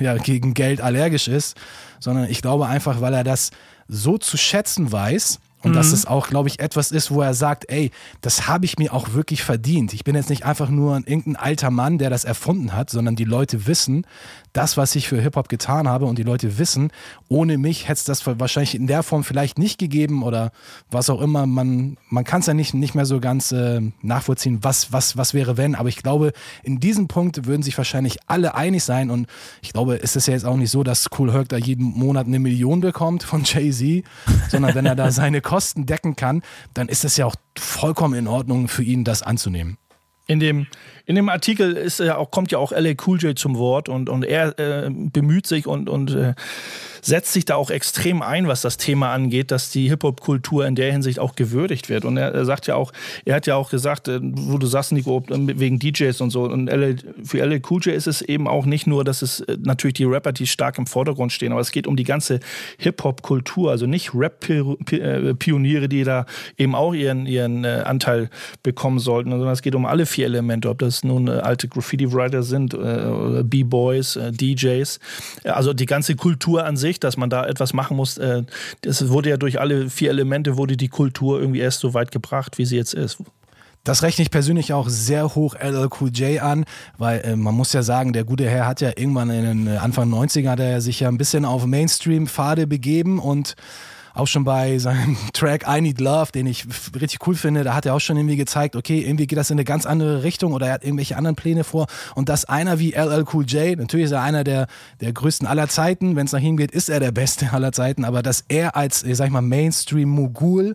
[0.00, 1.56] ja, gegen Geld allergisch ist,
[2.00, 3.50] sondern ich glaube einfach, weil er das
[3.88, 5.76] so zu schätzen weiß, und mhm.
[5.76, 8.92] dass es auch, glaube ich, etwas ist, wo er sagt, ey, das habe ich mir
[8.92, 9.94] auch wirklich verdient.
[9.94, 13.16] Ich bin jetzt nicht einfach nur ein irgendein alter Mann, der das erfunden hat, sondern
[13.16, 14.06] die Leute wissen,
[14.56, 16.90] das, was ich für Hip-Hop getan habe und die Leute wissen,
[17.28, 20.50] ohne mich hätte es das wahrscheinlich in der Form vielleicht nicht gegeben oder
[20.90, 21.46] was auch immer.
[21.46, 25.34] Man, man kann es ja nicht, nicht mehr so ganz äh, nachvollziehen, was, was, was
[25.34, 25.74] wäre wenn.
[25.74, 29.26] Aber ich glaube, in diesem Punkt würden sich wahrscheinlich alle einig sein und
[29.60, 32.26] ich glaube, es ist ja jetzt auch nicht so, dass Cool Herc da jeden Monat
[32.26, 34.04] eine Million bekommt von Jay-Z,
[34.48, 36.42] sondern wenn er da seine Kosten decken kann,
[36.72, 39.76] dann ist es ja auch vollkommen in Ordnung für ihn, das anzunehmen.
[40.28, 40.66] In dem,
[41.06, 44.08] in dem Artikel ist ja auch, kommt ja auch LA Cool J zum Wort und,
[44.08, 46.34] und er äh, bemüht sich und, und äh,
[47.00, 50.90] setzt sich da auch extrem ein, was das Thema angeht, dass die Hip-Hop-Kultur in der
[50.90, 52.04] Hinsicht auch gewürdigt wird.
[52.04, 52.92] Und er, er, sagt ja auch,
[53.24, 56.42] er hat ja auch gesagt, äh, wo du sagst, Nico, wegen DJs und so.
[56.42, 59.56] Und LL, für LL Cool J ist es eben auch nicht nur, dass es äh,
[59.60, 62.40] natürlich die Rapper, die stark im Vordergrund stehen, aber es geht um die ganze
[62.78, 63.70] Hip-Hop-Kultur.
[63.70, 66.26] Also nicht Rap-Pioniere, die da
[66.58, 68.30] eben auch ihren, ihren äh, Anteil
[68.64, 72.42] bekommen sollten, sondern es geht um alle vier Elemente, ob das nun äh, alte Graffiti-Writer
[72.42, 74.98] sind, äh, B-Boys, äh, DJs,
[75.44, 78.20] also die ganze Kultur an sich, dass man da etwas machen muss,
[78.82, 82.58] das wurde ja durch alle vier Elemente wurde die Kultur irgendwie erst so weit gebracht,
[82.58, 83.18] wie sie jetzt ist.
[83.86, 86.64] Das rechne ich persönlich auch sehr hoch LL Cool J an,
[86.98, 90.12] weil äh, man muss ja sagen, der gute Herr hat ja irgendwann in den Anfang
[90.12, 93.54] 90er hat er sich ja ein bisschen auf Mainstream-Pfade begeben und
[94.16, 97.86] auch schon bei seinem Track I Need Love, den ich richtig cool finde, da hat
[97.86, 100.68] er auch schon irgendwie gezeigt, okay, irgendwie geht das in eine ganz andere Richtung oder
[100.68, 101.86] er hat irgendwelche anderen Pläne vor.
[102.14, 104.66] Und dass einer wie LL Cool J, natürlich ist er einer der,
[105.00, 108.04] der größten aller Zeiten, wenn es nach ihm geht, ist er der beste aller Zeiten,
[108.04, 110.74] aber dass er als, sag ich mal, Mainstream-Mogul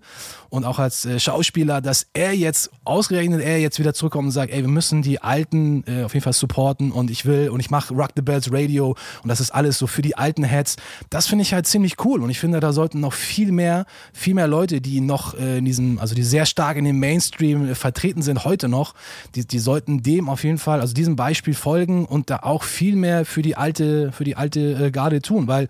[0.49, 4.51] und auch als äh, Schauspieler, dass er jetzt, ausgerechnet er jetzt wieder zurückkommt und sagt,
[4.51, 7.71] ey, wir müssen die Alten äh, auf jeden Fall supporten und ich will und ich
[7.71, 10.75] mache Rock the Bells Radio und das ist alles so für die alten Heads.
[11.09, 14.33] Das finde ich halt ziemlich cool und ich finde, da sollten noch viel mehr, viel
[14.33, 17.75] mehr Leute, die noch äh, in diesem, also die sehr stark in dem Mainstream äh,
[17.75, 18.93] vertreten sind, heute noch,
[19.35, 22.95] die, die sollten dem auf jeden Fall, also diesem Beispiel folgen und da auch viel
[22.95, 25.67] mehr für die alte, für die alte äh, Garde tun, weil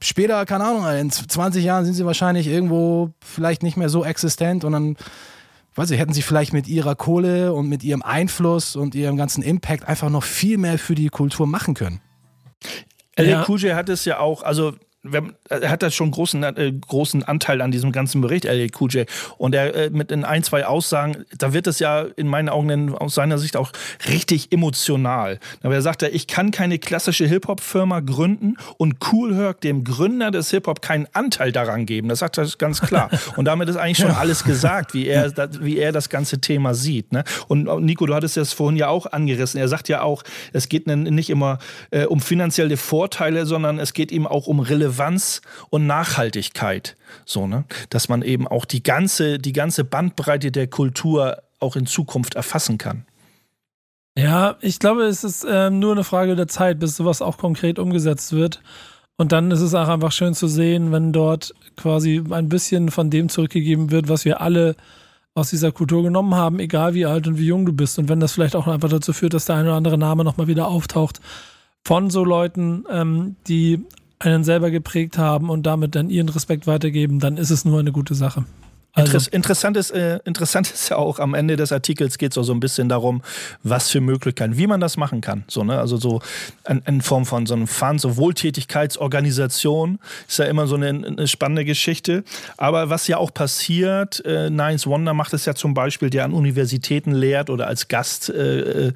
[0.00, 4.64] später, keine Ahnung, in 20 Jahren sind sie wahrscheinlich irgendwo vielleicht nicht mehr so existent
[4.64, 4.96] und dann,
[5.74, 9.42] weiß ich, hätten sie vielleicht mit ihrer Kohle und mit ihrem Einfluss und ihrem ganzen
[9.42, 12.00] Impact einfach noch viel mehr für die Kultur machen können.
[13.18, 13.44] Ja.
[13.48, 14.74] Cool hat es ja auch, also
[15.48, 19.54] er hat da schon großen, äh, großen Anteil an diesem ganzen Bericht, LA Cool Und
[19.54, 23.14] er äh, mit in ein, zwei Aussagen, da wird es ja in meinen Augen aus
[23.14, 23.72] seiner Sicht auch
[24.08, 25.38] richtig emotional.
[25.62, 30.30] Aber er sagt ja, ich kann keine klassische Hip-Hop-Firma gründen und Cool Herc, dem Gründer
[30.30, 32.08] des Hip-Hop, keinen Anteil daran geben.
[32.08, 33.10] Das sagt er ganz klar.
[33.36, 37.12] Und damit ist eigentlich schon alles gesagt, wie er, wie er das ganze Thema sieht.
[37.12, 37.24] Ne?
[37.48, 39.60] Und Nico, du hattest das vorhin ja auch angerissen.
[39.60, 41.58] Er sagt ja auch, es geht nicht immer
[41.90, 46.96] äh, um finanzielle Vorteile, sondern es geht ihm auch um Relevanz Relevanz und Nachhaltigkeit.
[47.24, 47.64] So, ne?
[47.90, 52.78] Dass man eben auch die ganze, die ganze Bandbreite der Kultur auch in Zukunft erfassen
[52.78, 53.04] kann.
[54.16, 57.78] Ja, ich glaube, es ist äh, nur eine Frage der Zeit, bis sowas auch konkret
[57.78, 58.60] umgesetzt wird.
[59.16, 63.10] Und dann ist es auch einfach schön zu sehen, wenn dort quasi ein bisschen von
[63.10, 64.76] dem zurückgegeben wird, was wir alle
[65.34, 67.98] aus dieser Kultur genommen haben, egal wie alt und wie jung du bist.
[67.98, 70.46] Und wenn das vielleicht auch einfach dazu führt, dass der ein oder andere Name nochmal
[70.46, 71.20] wieder auftaucht
[71.84, 73.84] von so Leuten, ähm, die
[74.24, 77.92] einen selber geprägt haben und damit dann ihren Respekt weitergeben, dann ist es nur eine
[77.92, 78.44] gute Sache.
[78.96, 79.28] Also.
[79.32, 82.52] Interessant, ist, äh, interessant ist ja auch am Ende des Artikels geht es auch so
[82.52, 83.22] ein bisschen darum,
[83.64, 85.42] was für Möglichkeiten, wie man das machen kann.
[85.48, 85.80] So, ne?
[85.80, 86.20] Also so
[86.68, 91.26] in, in Form von so einem Fund, so Wohltätigkeitsorganisation ist ja immer so eine, eine
[91.26, 92.22] spannende Geschichte.
[92.56, 96.32] Aber was ja auch passiert, äh, Nines Wonder macht es ja zum Beispiel, der an
[96.32, 98.92] Universitäten lehrt oder als Gast, äh, äh,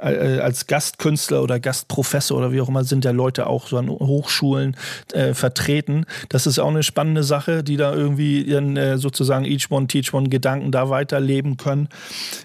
[0.00, 3.88] äh, als Gastkünstler oder Gastprofessor oder wie auch immer sind ja Leute auch so an
[3.88, 4.76] Hochschulen
[5.12, 6.04] äh, vertreten.
[6.30, 10.12] Das ist auch eine spannende Sache, die da irgendwie äh, sozusagen sozusagen Each One Teach
[10.12, 11.88] One Gedanken da weiterleben können.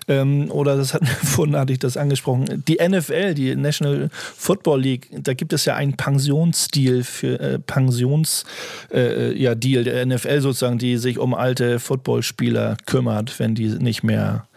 [0.07, 2.63] Ähm, oder das hat vorhin hatte ich das angesprochen.
[2.67, 8.45] Die NFL, die National Football League, da gibt es ja einen Pensionsstil für äh, Pensions
[8.93, 14.03] äh, ja, Deal der NFL sozusagen, die sich um alte Footballspieler kümmert, wenn die nicht
[14.03, 14.47] mehr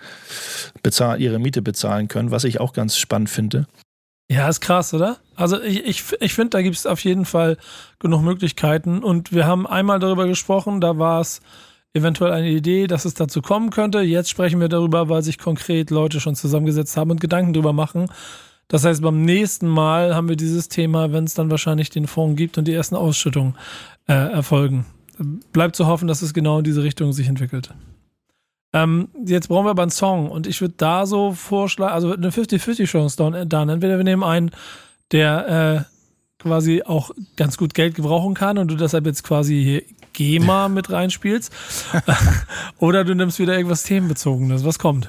[0.82, 3.66] bezahl ihre Miete bezahlen können, was ich auch ganz spannend finde.
[4.30, 5.18] Ja, ist krass, oder?
[5.36, 7.58] Also ich, ich, ich finde, da gibt es auf jeden Fall
[7.98, 9.02] genug Möglichkeiten.
[9.02, 11.40] Und wir haben einmal darüber gesprochen, da war es
[11.94, 14.00] eventuell eine Idee, dass es dazu kommen könnte.
[14.00, 18.08] Jetzt sprechen wir darüber, weil sich konkret Leute schon zusammengesetzt haben und Gedanken drüber machen.
[18.68, 22.36] Das heißt, beim nächsten Mal haben wir dieses Thema, wenn es dann wahrscheinlich den Fonds
[22.36, 23.54] gibt und die ersten Ausschüttungen
[24.08, 24.86] äh, erfolgen.
[25.52, 27.72] Bleibt zu hoffen, dass es genau in diese Richtung sich entwickelt.
[28.72, 32.30] Ähm, jetzt brauchen wir aber einen Song und ich würde da so vorschlagen, also eine
[32.30, 33.68] 50-50-Chance dann.
[33.68, 34.50] Entweder wir nehmen einen,
[35.12, 40.68] der äh, quasi auch ganz gut Geld gebrauchen kann und du deshalb jetzt quasi GEMA
[40.68, 41.52] mit reinspielst.
[42.78, 44.64] Oder du nimmst wieder irgendwas Themenbezogenes.
[44.64, 45.08] Was kommt?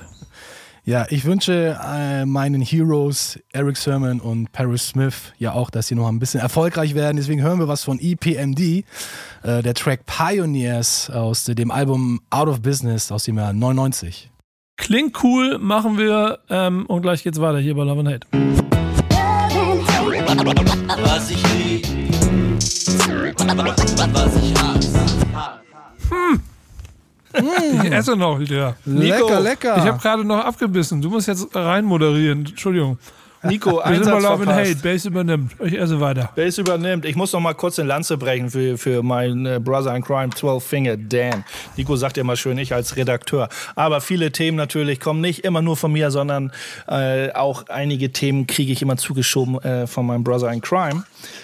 [0.88, 5.96] Ja, ich wünsche äh, meinen Heroes Eric Sermon und Paris Smith ja auch, dass sie
[5.96, 7.18] noch ein bisschen erfolgreich werden.
[7.18, 8.84] Deswegen hören wir was von EPMD, äh,
[9.42, 14.30] der Track Pioneers aus dem Album Out of Business aus dem Jahr 99.
[14.78, 18.28] Klingt cool, machen wir ähm, und gleich geht's weiter hier bei Love and Hate.
[21.04, 21.88] Was ich lieb,
[22.88, 25.00] was ich hasse.
[26.10, 26.42] Hm.
[27.84, 28.78] Ich esse noch wieder.
[28.86, 29.78] Lecker, lecker.
[29.78, 31.02] Ich habe gerade noch abgebissen.
[31.02, 32.46] Du musst jetzt rein moderieren.
[32.46, 32.98] Entschuldigung.
[33.46, 34.76] Nico, Wir sind bei Love and Hate.
[34.76, 35.52] Base übernimmt.
[35.64, 36.30] Ich esse weiter.
[36.36, 37.06] Base übernimmt.
[37.06, 40.30] Ich muss noch mal kurz eine Lanze brechen für, für meinen äh, Brother in Crime,
[40.30, 41.44] 12 Finger, Dan.
[41.78, 43.50] Nico sagt ja immer schön, ich als Redakteur.
[43.76, 46.52] Aber viele Themen natürlich kommen nicht immer nur von mir, sondern
[46.88, 51.04] äh, auch einige Themen kriege ich immer zugeschoben äh, von meinem Brother in Crime.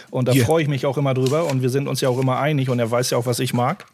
[0.09, 0.45] Und da yeah.
[0.45, 1.45] freue ich mich auch immer drüber.
[1.45, 3.53] Und wir sind uns ja auch immer einig und er weiß ja auch, was ich
[3.53, 3.85] mag.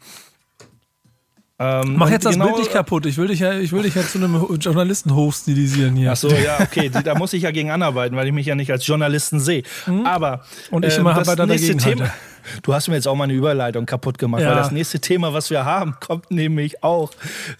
[1.60, 3.04] Ähm, Mach jetzt das genau- Bild nicht kaputt.
[3.06, 6.12] Ich will dich ja, ich will dich ja zu einem Journalisten hochstilisieren hier.
[6.12, 8.70] Ach so, ja, okay, da muss ich ja gegen anarbeiten, weil ich mich ja nicht
[8.70, 9.62] als Journalisten sehe.
[10.04, 10.36] Aber
[10.70, 10.76] Mhm.
[10.76, 12.10] Und ich äh, immer das weiter nächste Thema.
[12.62, 14.48] Du hast mir jetzt auch mal eine Überleitung kaputt gemacht, Ja.
[14.48, 17.10] weil das nächste Thema, was wir haben, kommt nämlich auch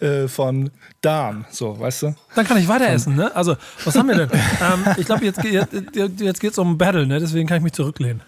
[0.00, 0.70] äh, von
[1.02, 1.44] Dan.
[1.50, 2.14] So, weißt du?
[2.34, 3.30] Dann kann ich weiter essen, ne?
[3.36, 4.30] Also, was haben wir denn?
[4.32, 5.74] ähm, ich glaube, jetzt, jetzt,
[6.20, 7.20] jetzt geht es um Battle, ne?
[7.20, 8.22] Deswegen kann ich mich zurücklehnen.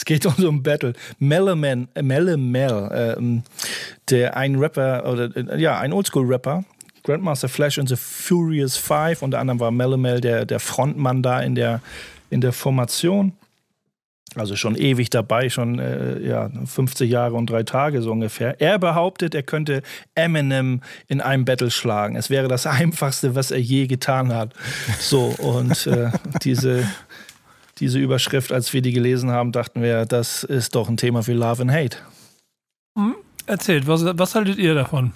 [0.00, 0.94] Es geht um so ein Battle.
[1.18, 2.88] Melaman, äh, Melamel,
[3.18, 3.42] ähm,
[4.08, 6.64] der ein Rapper, oder äh, ja, ein Oldschool-Rapper,
[7.02, 11.54] Grandmaster Flash und The Furious Five, unter anderem war Melamel der, der Frontmann da in
[11.54, 11.82] der,
[12.30, 13.34] in der Formation.
[14.36, 18.58] Also schon ewig dabei, schon äh, ja, 50 Jahre und drei Tage so ungefähr.
[18.58, 19.82] Er behauptet, er könnte
[20.14, 22.16] Eminem in einem Battle schlagen.
[22.16, 24.54] Es wäre das Einfachste, was er je getan hat.
[24.98, 26.10] So, und äh,
[26.42, 26.88] diese,
[27.80, 31.32] diese Überschrift, als wir die gelesen haben, dachten wir, das ist doch ein Thema für
[31.32, 31.96] Love and Hate.
[33.46, 35.12] Erzählt, was, was haltet ihr davon?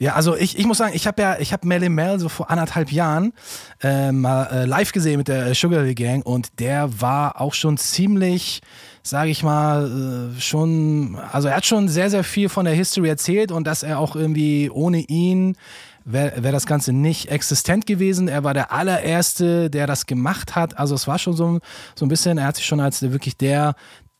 [0.00, 2.50] Ja, also ich, ich muss sagen, ich habe ja, ich habe Melly Mel so vor
[2.50, 3.34] anderthalb Jahren
[3.82, 7.76] ähm, mal äh, live gesehen mit der Sugar Hill Gang und der war auch schon
[7.76, 8.62] ziemlich,
[9.02, 13.10] sage ich mal, äh, schon, also er hat schon sehr, sehr viel von der History
[13.10, 15.56] erzählt und dass er auch irgendwie ohne ihn
[16.04, 18.28] wäre wär das Ganze nicht existent gewesen.
[18.28, 20.78] Er war der allererste, der das gemacht hat.
[20.78, 21.60] Also es war schon so, ein-
[21.94, 23.74] so ein bisschen, er hat sich schon als wirklich der,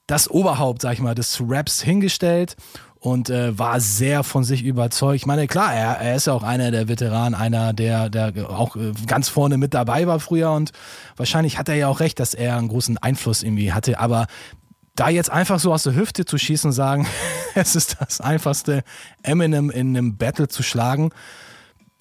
[0.07, 2.57] das Oberhaupt, sag ich mal, des Raps hingestellt
[2.99, 5.16] und äh, war sehr von sich überzeugt.
[5.16, 8.76] Ich meine, klar, er, er ist ja auch einer der Veteranen, einer, der, der auch
[8.76, 10.72] äh, ganz vorne mit dabei war früher und
[11.16, 14.26] wahrscheinlich hat er ja auch recht, dass er einen großen Einfluss irgendwie hatte, aber
[14.97, 17.07] da jetzt einfach so aus der Hüfte zu schießen und sagen,
[17.55, 18.83] es ist das einfachste,
[19.22, 21.11] Eminem in einem Battle zu schlagen,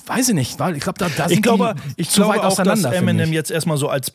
[0.09, 2.33] weiß ich nicht, weil ich glaube, da, da sind Ich glaube, die ich zu glaube
[2.33, 2.93] weit auch, dass auseinander.
[2.93, 3.35] Eminem ich.
[3.35, 4.13] jetzt erstmal so als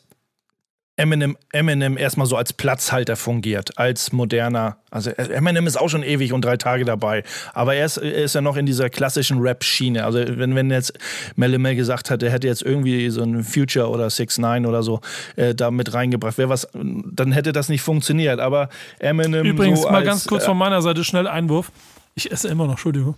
[0.97, 4.77] Eminem, Eminem erstmal so als Platzhalter fungiert, als moderner.
[4.91, 7.23] Also Eminem ist auch schon ewig und drei Tage dabei.
[7.53, 10.05] Aber er ist, er ist ja noch in dieser klassischen Rap-Schiene.
[10.05, 10.93] Also wenn, wenn jetzt
[11.35, 14.83] Melle Mel gesagt hat, er hätte jetzt irgendwie so ein Future oder 6 9 oder
[14.83, 15.01] so
[15.35, 18.39] äh, da mit reingebracht, wäre was, dann hätte das nicht funktioniert.
[18.39, 18.69] Aber
[18.99, 21.73] Eminem Übrigens, so mal als, ganz kurz äh, von meiner Seite schnell Einwurf.
[22.13, 23.15] Ich esse immer noch, Entschuldigung.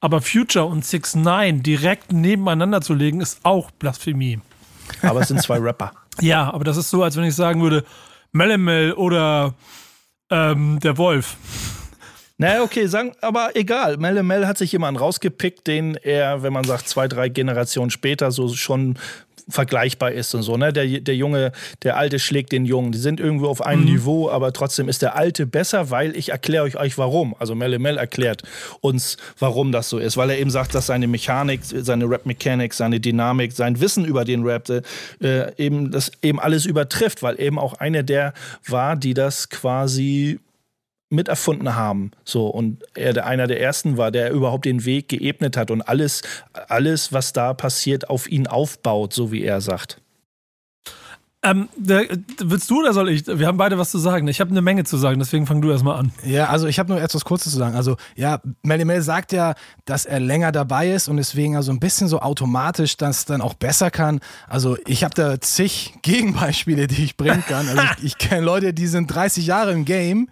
[0.00, 4.40] Aber Future und 6 9 direkt nebeneinander zu legen, ist auch Blasphemie.
[5.02, 5.92] aber es sind zwei Rapper.
[6.20, 7.84] Ja, aber das ist so, als wenn ich sagen würde,
[8.32, 9.54] Melemel oder
[10.30, 11.36] ähm, der Wolf.
[12.38, 13.98] Naja, okay, sagen, aber egal.
[13.98, 18.32] Melle Mel hat sich jemanden rausgepickt, den er, wenn man sagt, zwei, drei Generationen später
[18.32, 18.98] so schon
[19.48, 20.56] vergleichbar ist und so.
[20.56, 20.72] Ne?
[20.72, 22.92] Der, der Junge, der Alte schlägt den Jungen.
[22.92, 26.64] Die sind irgendwo auf einem Niveau, aber trotzdem ist der Alte besser, weil ich erkläre
[26.64, 27.34] euch, euch warum.
[27.38, 28.42] Also Melle Mel erklärt
[28.80, 30.16] uns, warum das so ist.
[30.16, 34.42] Weil er eben sagt, dass seine Mechanik, seine Rap-Mechanik, seine Dynamik, sein Wissen über den
[34.44, 38.34] Rap äh, eben das eben alles übertrifft, weil eben auch einer der
[38.66, 40.40] war, die das quasi
[41.10, 42.10] mit erfunden haben.
[42.24, 45.82] So, und er der, einer der ersten war, der überhaupt den Weg geebnet hat und
[45.82, 46.22] alles,
[46.68, 50.00] alles, was da passiert, auf ihn aufbaut, so wie er sagt.
[51.40, 52.04] Ähm, der,
[52.40, 53.24] willst du oder soll ich?
[53.26, 54.26] Wir haben beide was zu sagen.
[54.26, 56.10] Ich habe eine Menge zu sagen, deswegen fang du erstmal an.
[56.24, 57.76] Ja, also ich habe nur etwas Kurzes zu sagen.
[57.76, 59.54] Also ja, Melly Mel sagt ja,
[59.84, 63.54] dass er länger dabei ist und deswegen also ein bisschen so automatisch das dann auch
[63.54, 64.18] besser kann.
[64.48, 67.68] Also ich habe da zig Gegenbeispiele, die ich bringen kann.
[67.68, 70.28] Also ich, ich kenne Leute, die sind 30 Jahre im Game,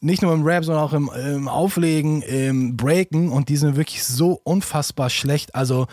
[0.00, 4.04] nicht nur im Rap, sondern auch im, im Auflegen, im Breaken und die sind wirklich
[4.04, 5.54] so unfassbar schlecht.
[5.54, 5.86] Also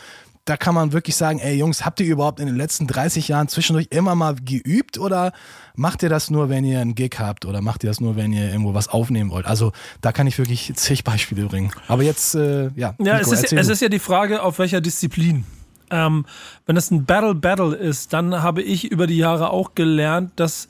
[0.45, 3.47] da kann man wirklich sagen, ey Jungs, habt ihr überhaupt in den letzten 30 Jahren
[3.47, 5.31] zwischendurch immer mal geübt oder
[5.75, 8.33] macht ihr das nur, wenn ihr einen Gig habt oder macht ihr das nur, wenn
[8.33, 9.45] ihr irgendwo was aufnehmen wollt?
[9.45, 11.71] Also da kann ich wirklich zig Beispiele bringen.
[11.87, 12.93] Aber jetzt, äh, ja.
[12.99, 15.45] Ja, Nico, es, ist, es ist ja die Frage, auf welcher Disziplin.
[15.89, 16.25] Ähm,
[16.65, 20.67] wenn es ein Battle-Battle ist, dann habe ich über die Jahre auch gelernt, dass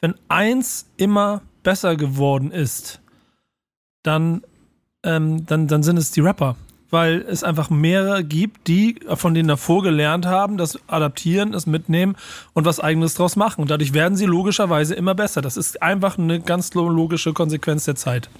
[0.00, 3.00] wenn eins immer besser geworden ist,
[4.04, 4.42] dann,
[5.02, 6.56] ähm, dann, dann sind es die Rapper.
[6.90, 12.14] Weil es einfach mehrere gibt, die von denen davor gelernt haben, das adaptieren, das mitnehmen
[12.52, 13.62] und was eigenes draus machen.
[13.62, 15.42] Und dadurch werden sie logischerweise immer besser.
[15.42, 18.30] Das ist einfach eine ganz logische Konsequenz der Zeit.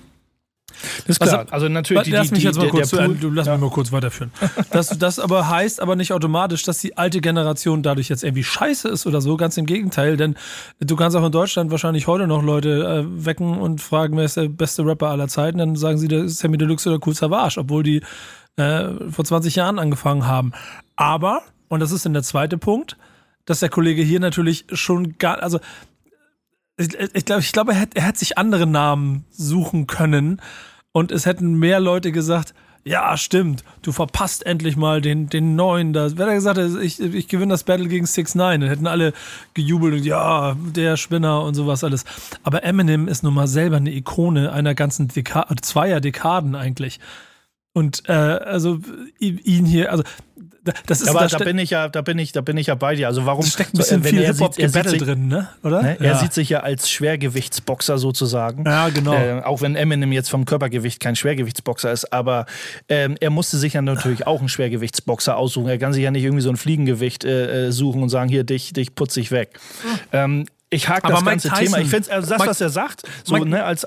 [1.07, 1.47] Das ist Also- klar.
[1.51, 3.59] Also, natürlich, die, lass mich die, jetzt mal der, kurz, der Pool, du lass mich
[3.61, 4.31] mal kurz weiterführen.
[4.71, 8.89] Das, das aber heißt aber nicht automatisch, dass die alte Generation dadurch jetzt irgendwie scheiße
[8.89, 9.37] ist oder so.
[9.37, 10.35] Ganz im Gegenteil, denn
[10.81, 14.37] du kannst auch in Deutschland wahrscheinlich heute noch Leute äh, wecken und fragen, wer ist
[14.37, 15.59] der beste Rapper aller Zeiten.
[15.59, 18.03] Dann sagen sie, das ist Sammy Deluxe oder Cool Savage, obwohl die
[18.57, 20.53] äh, vor 20 Jahren angefangen haben.
[20.97, 22.97] Aber, und das ist dann der zweite Punkt,
[23.47, 25.59] dass der Kollege hier natürlich schon gar, also
[26.77, 30.41] ich, ich glaube, ich glaube, er, hätte- er hätte sich andere Namen suchen können
[30.95, 35.93] und es hätten mehr Leute gesagt, ja, stimmt, du verpasst endlich mal den, den neuen.
[35.93, 39.13] Da, wer hat gesagt, ich, ich gewinne das Battle gegen 6 9 Dann hätten alle
[39.55, 42.05] gejubelt und ja, der Spinner und sowas alles.
[42.45, 47.01] Aber Eminem ist nun mal selber eine Ikone einer ganzen Deka zweier Dekaden eigentlich.
[47.73, 48.79] Und äh, also
[49.19, 50.05] ihn hier, also
[50.87, 52.75] das ist aber da da bin ich ja, da bin ich, da bin ich ja
[52.75, 53.09] bei dir.
[53.09, 55.49] Also warum steckt ein bisschen wenn viel er sieht, er sieht sich, drin, ne?
[55.63, 55.83] Oder?
[55.83, 55.97] ne?
[56.01, 56.07] ja.
[56.07, 58.65] Er sieht sich ja als Schwergewichtsboxer sozusagen.
[58.65, 59.15] Ja, genau.
[59.15, 62.47] Äh, auch wenn Eminem jetzt vom Körpergewicht kein Schwergewichtsboxer ist, aber
[62.89, 65.69] ähm, er musste sich ja natürlich auch einen Schwergewichtsboxer aussuchen.
[65.69, 68.45] Er kann sich ja nicht irgendwie so ein Fliegengewicht äh, äh suchen und sagen, hier,
[68.45, 69.59] dich, dich putze ich weg.
[70.13, 71.79] Ähm, ich hake Aber das Mike ganze Tyson- Thema.
[71.79, 73.87] Ich finde, also das, Mike- was er sagt, so, Mike- ne, als,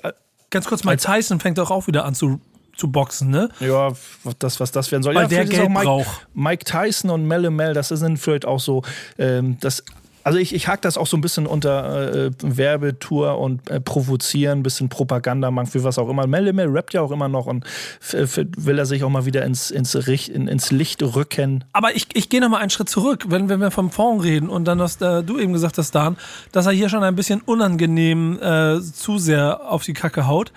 [0.49, 2.39] Ganz kurz, Mike Tyson fängt doch auch wieder an zu,
[2.77, 3.49] zu boxen, ne?
[3.59, 3.91] Ja,
[4.39, 5.15] das, was das werden soll.
[5.15, 6.27] Weil ja, der Geld Mike, braucht.
[6.33, 8.83] Mike Tyson und Melle Mel, das sind vielleicht auch so,
[9.17, 9.83] ähm, das,
[10.27, 14.59] also ich, ich hake das auch so ein bisschen unter äh, Werbetour und äh, provozieren,
[14.59, 16.27] ein bisschen Propaganda machen für was auch immer.
[16.27, 17.65] Melle Mel rappt ja auch immer noch und
[18.11, 21.63] will er sich auch mal wieder ins, ins, Richt, in, ins Licht rücken.
[21.71, 24.49] Aber ich, ich gehe noch mal einen Schritt zurück, wenn, wenn wir vom Fond reden
[24.49, 26.17] und dann hast äh, du eben gesagt hast, Dan,
[26.51, 30.51] dass er hier schon ein bisschen unangenehm äh, zu sehr auf die Kacke haut.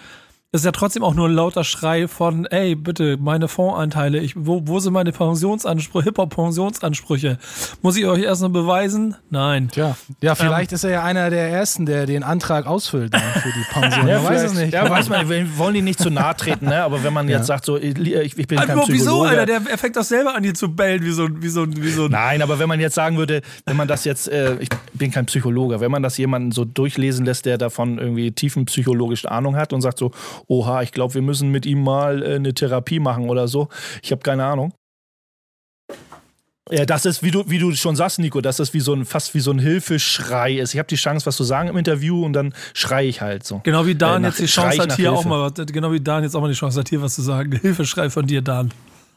[0.53, 4.63] Ist ja trotzdem auch nur ein lauter Schrei von, ey, bitte, meine Fondsanteile, ich, wo,
[4.67, 7.39] wo sind meine Pensionsansprüche, Hip-Hop-Pensionsansprüche?
[7.83, 9.15] Muss ich euch erst noch beweisen?
[9.31, 9.69] Nein.
[9.71, 13.53] Tja, ja, vielleicht ist er ja einer der Ersten, der den Antrag ausfüllt dann für
[13.53, 14.07] die Pension.
[14.07, 14.73] Man weiß es nicht.
[14.73, 16.83] Ja, weiß man, wir wollen die nicht zu nahe treten, ne?
[16.83, 19.29] aber wenn man jetzt sagt, so, ich, ich bin kein Also, wieso, Psychologe.
[19.29, 19.47] Alter?
[19.47, 21.81] Der, er fängt doch selber an, hier zu bellen, wie so, ein- wie so, ein-
[21.81, 22.11] wie so ein.
[22.11, 25.27] Nein, aber wenn man jetzt sagen würde, wenn man das jetzt, äh, ich bin kein
[25.27, 29.81] Psychologe, wenn man das jemanden so durchlesen lässt, der davon irgendwie tiefenpsychologische Ahnung hat und
[29.83, 30.11] sagt so,
[30.47, 33.69] oha, ich glaube, wir müssen mit ihm mal äh, eine Therapie machen oder so,
[34.03, 34.73] ich habe keine Ahnung.
[36.73, 39.05] Ja, das ist, wie du, wie du schon sagst, Nico, dass das wie so ein,
[39.05, 40.73] fast wie so ein Hilfeschrei ist.
[40.73, 43.61] Ich habe die Chance, was zu sagen im Interview und dann schreie ich halt so.
[43.65, 45.29] Genau wie Dan Äh, jetzt nach- die schrei Chance hat, hier auch Hilfe.
[45.29, 47.51] mal, was- genau wie Dan jetzt auch mal die Chance hat, hier was zu sagen.
[47.61, 48.71] Hilfeschrei von dir, Dan.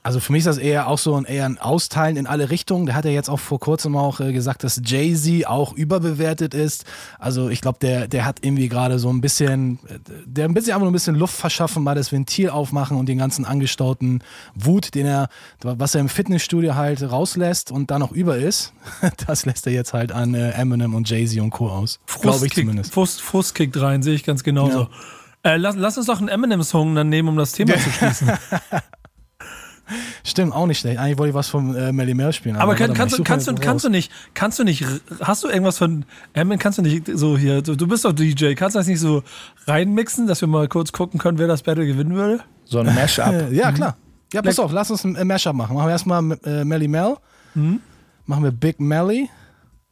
[0.04, 2.86] Also für mich ist das eher auch so ein eher ein Austeilen in alle Richtungen.
[2.86, 6.84] Der hat ja jetzt auch vor kurzem auch äh, gesagt, dass Jay-Z auch überbewertet ist.
[7.20, 10.74] Also ich glaube, der, der hat irgendwie gerade so ein bisschen, äh, der ein bisschen
[10.74, 14.22] einfach nur ein bisschen Luft verschaffen, mal das Ventil aufmachen und den ganzen angestauten
[14.56, 15.30] Wut, den er,
[15.62, 18.74] was er im Fitnessstudio halt rauslässt und dann noch über ist,
[19.28, 21.70] das lässt er jetzt halt an äh, Eminem und Jay-Z und Co.
[21.70, 22.02] aus.
[22.22, 22.94] Glaube ich zumindest.
[22.94, 24.90] Frust, Frust kickt rein, sehe ich ganz genauso.
[25.44, 28.32] Äh, lass, lass uns doch einen Eminem-Song dann nehmen, um das Thema zu schließen.
[30.24, 31.00] Stimmt, auch nicht schlecht.
[31.00, 32.56] Eigentlich wollte ich was von äh, Melly Mel spielen.
[32.56, 34.86] Aber kann, warte mal, kannst, du, kannst, du, kannst nicht, kannst du nicht,
[35.22, 38.54] hast du irgendwas von Eminem, kannst du nicht so hier, du, du bist doch DJ,
[38.54, 39.24] kannst du das nicht so
[39.68, 42.42] reinmixen, dass wir mal kurz gucken können, wer das Battle gewinnen würde?
[42.66, 43.34] So ein Mashup.
[43.52, 43.98] Ja, klar.
[44.34, 45.76] Ja, pass auf, lass uns ein Mashup machen.
[45.76, 47.16] Machen wir erstmal äh, Melly Mel.
[48.26, 49.30] Machen wir Big Melly.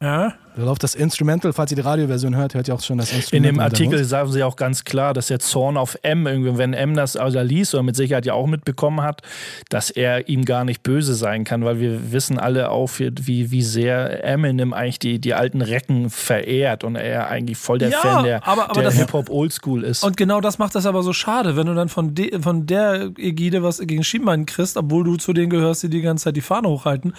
[0.00, 0.34] Ja.
[0.54, 3.16] Da läuft das Instrumental, falls ihr die Radioversion hört, hört ihr auch schon das In
[3.16, 3.52] Instrumental.
[3.52, 4.08] dem Artikel Hintergrund.
[4.10, 7.40] sagen sie auch ganz klar, dass der Zorn auf M, irgendwie, wenn M das also
[7.40, 9.22] liest oder mit Sicherheit ja auch mitbekommen hat,
[9.70, 13.62] dass er ihm gar nicht böse sein kann, weil wir wissen alle auch, wie, wie
[13.62, 18.24] sehr Eminem eigentlich die, die alten Recken verehrt und er eigentlich voll der Ja, Fan
[18.24, 20.04] der, aber- aber der das- Hip-Hop Oldschool ist.
[20.04, 23.10] Und genau das macht das aber so schade, wenn du dann von, de, von der
[23.16, 26.42] Ägide was gegen Schienbein kriegst, obwohl du zu denen gehörst, die die ganze Zeit die
[26.42, 27.14] Fahne hochhalten.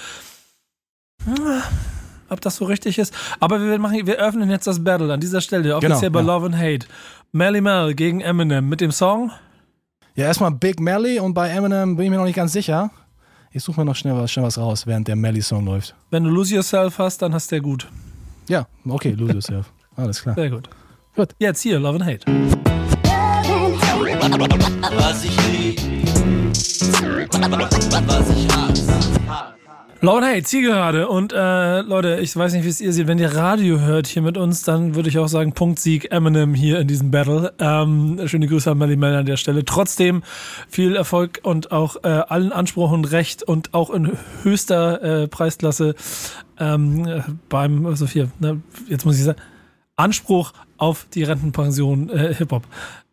[1.26, 1.34] Hm,
[2.34, 3.14] Ob das so richtig ist.
[3.40, 6.26] Aber wir, machen, wir öffnen jetzt das Battle an dieser Stelle, offiziell Genau, bei ja.
[6.26, 6.88] Love and Hate.
[7.32, 9.32] Melly Mel gegen Eminem mit dem Song.
[10.16, 12.92] Ja, erstmal Big Melly und bei Eminem bin ich mir noch nicht ganz sicher.
[13.52, 15.96] Ich suche mir noch schnell was, schnell was raus, während der Melly-Song läuft.
[16.12, 17.88] Wenn du Lose Yourself hast, dann hast du der gut.
[18.48, 19.72] Ja, okay, lose yourself.
[19.96, 20.36] Alles klar.
[20.36, 20.70] Sehr gut.
[21.16, 21.30] Gut.
[21.40, 22.26] Jetzt hier, Love and Hate.
[24.98, 25.80] Was ich lieb,
[28.08, 28.94] was ich hasse.
[30.06, 31.08] And Hate, Zielgerade.
[31.08, 33.08] Und äh, Leute, ich weiß nicht, wie es ihr seht.
[33.08, 36.82] Wenn ihr Radio hört hier mit uns, dann würde ich auch sagen, Punktsieg Eminem hier
[36.82, 37.54] in diesem Battle.
[37.58, 39.64] Ähm, schöne Grüße an Melly Mel an der Stelle.
[39.64, 40.22] Trotzdem
[40.68, 45.95] viel Erfolg und auch äh, allen Anspruch und Recht und auch in höchster äh, Preisklasse
[46.60, 49.39] ähm, äh, beim, also hier, ne, jetzt muss ich sagen,
[49.96, 52.64] Anspruch auf die Rentenpension äh, Hip-Hop.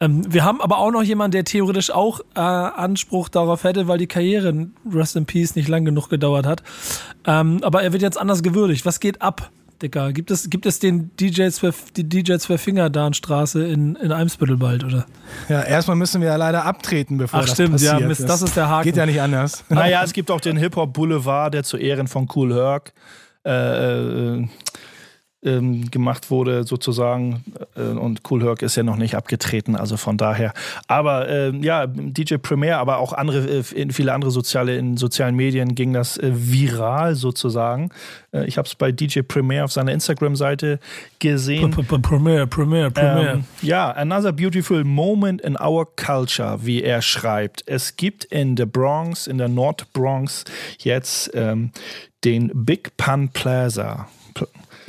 [0.01, 3.99] Ähm, wir haben aber auch noch jemanden, der theoretisch auch äh, Anspruch darauf hätte, weil
[3.99, 6.63] die Karriere Rest in Peace nicht lang genug gedauert hat.
[7.27, 8.87] Ähm, aber er wird jetzt anders gewürdigt.
[8.87, 9.51] Was geht ab,
[9.83, 10.13] Dicker?
[10.13, 15.05] Gibt es, gibt es den DJ Zwölf, die DJ Zwölffinger-Darnstraße in, in Eimsbüttel bald, oder?
[15.51, 18.09] Ja, erstmal müssen wir ja leider abtreten, bevor Ach, das stimmt, ja, passiert.
[18.09, 18.85] Mist, das ist der Haken.
[18.85, 19.65] Geht ja nicht anders.
[19.69, 22.95] naja, es gibt auch den Hip-Hop Boulevard, der zu Ehren von Cool Herc
[23.45, 24.49] äh, äh,
[25.43, 27.43] ähm, gemacht wurde, sozusagen.
[27.75, 30.53] Äh, und Cool Herc ist ja noch nicht abgetreten, also von daher.
[30.87, 35.35] Aber äh, ja, DJ Premier, aber auch andere, äh, in viele andere soziale, in sozialen
[35.37, 37.91] Medien ging das äh, viral sozusagen.
[38.33, 40.79] Äh, ich habe es bei DJ Premier auf seiner Instagram-Seite
[41.19, 41.71] gesehen.
[41.71, 43.33] Premier, Premier, Premier.
[43.33, 47.63] Ähm, ja, another beautiful moment in our culture, wie er schreibt.
[47.67, 50.45] Es gibt in der Bronx, in der Nord Bronx
[50.79, 51.71] jetzt ähm,
[52.25, 54.09] den Big Pun Plaza.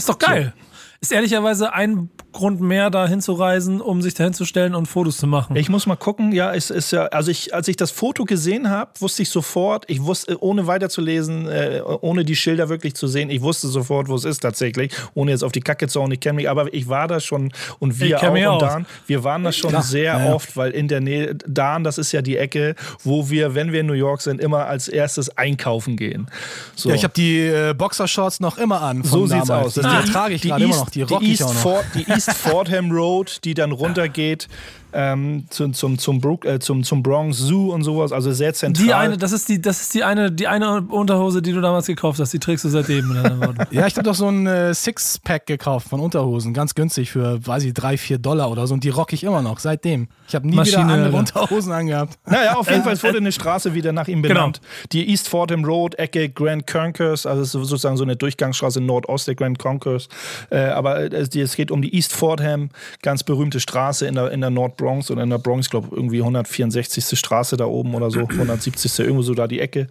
[0.01, 0.51] Ist doch geil.
[0.99, 5.55] Ist ehrlicherweise ein Grund mehr, da hinzureisen, um sich da hinzustellen und Fotos zu machen.
[5.55, 8.69] Ich muss mal gucken, ja, es ist ja, also ich, als ich das Foto gesehen
[8.69, 13.29] habe, wusste ich sofort, ich wusste, ohne weiterzulesen, äh, ohne die Schilder wirklich zu sehen,
[13.29, 16.19] ich wusste sofort, wo es ist tatsächlich, ohne jetzt auf die Kacke zu hauen, ich
[16.19, 18.61] kenne mich, aber ich war da schon und wir Ich auch und aus.
[18.61, 19.83] Dan, wir waren da schon Klar.
[19.83, 23.55] sehr Ja, oft, weil in der Nähe, Dan, das ist ja die Ecke, wo wir,
[23.55, 26.27] wenn wir in New York sind, immer als erstes einkaufen gehen.
[26.75, 26.89] So.
[26.89, 29.03] Ja, ich habe die äh, Boxershorts noch immer an.
[29.03, 29.67] So sieht's damals.
[29.67, 29.73] aus.
[29.75, 30.89] Die, Das ist die trage ich gerade immer noch.
[30.89, 31.61] Die rock ich East auch noch.
[31.61, 34.47] Fort, die East Fordham Road, die dann runtergeht
[34.93, 38.85] ähm, zum, zum, zum, Brook, äh, zum, zum Bronx Zoo und sowas, also sehr zentral.
[38.85, 41.87] die eine, das ist die, das ist die eine, die eine Unterhose, die du damals
[41.87, 43.11] gekauft hast, die trägst du seitdem.
[43.71, 47.63] Ja, ich habe doch so ein äh, Six-Pack gekauft von Unterhosen, ganz günstig für, weiß
[47.63, 48.73] ich, drei, vier Dollar oder so.
[48.73, 50.07] Und die rock ich immer noch, seitdem.
[50.27, 51.17] Ich habe nie Maschine, wieder andere.
[51.17, 52.17] Unterhosen angehabt.
[52.25, 54.59] Naja, auf jeden Fall, es wurde eine Straße wieder nach ihm benannt.
[54.61, 54.87] Genau.
[54.91, 59.35] Die East Fordham Road, Ecke Grand Concourse, also es sozusagen so eine Durchgangsstraße Nordost der
[59.35, 60.07] Grand Concourse.
[60.49, 62.69] Äh, aber es, die- es geht um die East Fordham,
[63.01, 66.19] ganz berühmte Straße in der, in der Nord Bronx oder in der Bronx, glaube irgendwie
[66.19, 67.17] 164.
[67.17, 68.99] Straße da oben oder so, 170.
[68.99, 69.87] irgendwo so da die Ecke.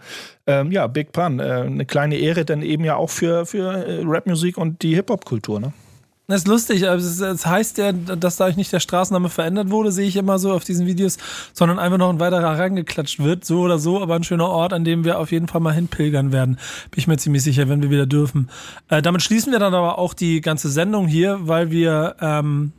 [0.47, 4.03] Ähm, ja, Big Pun, äh, eine kleine Ehre dann eben ja auch für, für äh,
[4.05, 5.73] Rapmusik und die Hip-Hop-Kultur, ne?
[6.27, 10.07] Das ist lustig, aber es, heißt ja, dass dadurch nicht der Straßenname verändert wurde, sehe
[10.07, 11.19] ich immer so auf diesen Videos,
[11.53, 14.85] sondern einfach noch ein weiterer rangeklatscht wird, so oder so, aber ein schöner Ort, an
[14.85, 16.55] dem wir auf jeden Fall mal hinpilgern werden.
[16.93, 18.49] Bin ich mir ziemlich sicher, wenn wir wieder dürfen.
[18.89, 22.75] Äh, damit schließen wir dann aber auch die ganze Sendung hier, weil wir ähm,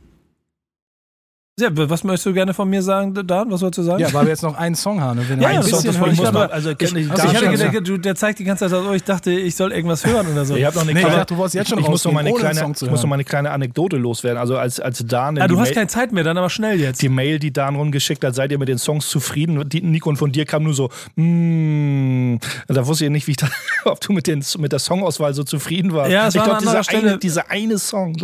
[1.60, 3.50] ja, was möchtest du gerne von mir sagen, Dan?
[3.50, 4.00] Was wolltest du sagen?
[4.00, 5.20] Ja, weil wir jetzt noch einen Song haben.
[5.20, 7.88] Ja, ein ja, das bisschen wollte ich aber- also, kenn ich, also ich hatte gedacht,
[7.88, 10.46] du, der zeigt die ganze Zeit, aus, oh, ich dachte, ich soll irgendwas hören oder
[10.46, 10.56] so.
[10.56, 12.12] ich habe noch eine Nee, ich kleine, dachte, du wolltest jetzt schon ich muss noch
[12.12, 13.08] meine kleine, ich muss noch hören.
[13.10, 14.38] meine kleine Anekdote loswerden.
[14.38, 16.80] Also als, als Dan in ah, du hast Mail- keine Zeit mehr, dann aber schnell
[16.80, 17.02] jetzt.
[17.02, 19.68] die Mail, die Dan rumgeschickt hat, seid ihr mit den Songs zufrieden?
[19.68, 22.36] Die, Nico und von dir kam nur so, mm,
[22.68, 23.48] da wusste ich nicht, wie ich da,
[23.84, 26.10] ob du mit, den, mit der Songauswahl so zufrieden warst.
[26.12, 28.16] Ja, ich war glaub, an anderer dieser eine, dieser eine Song.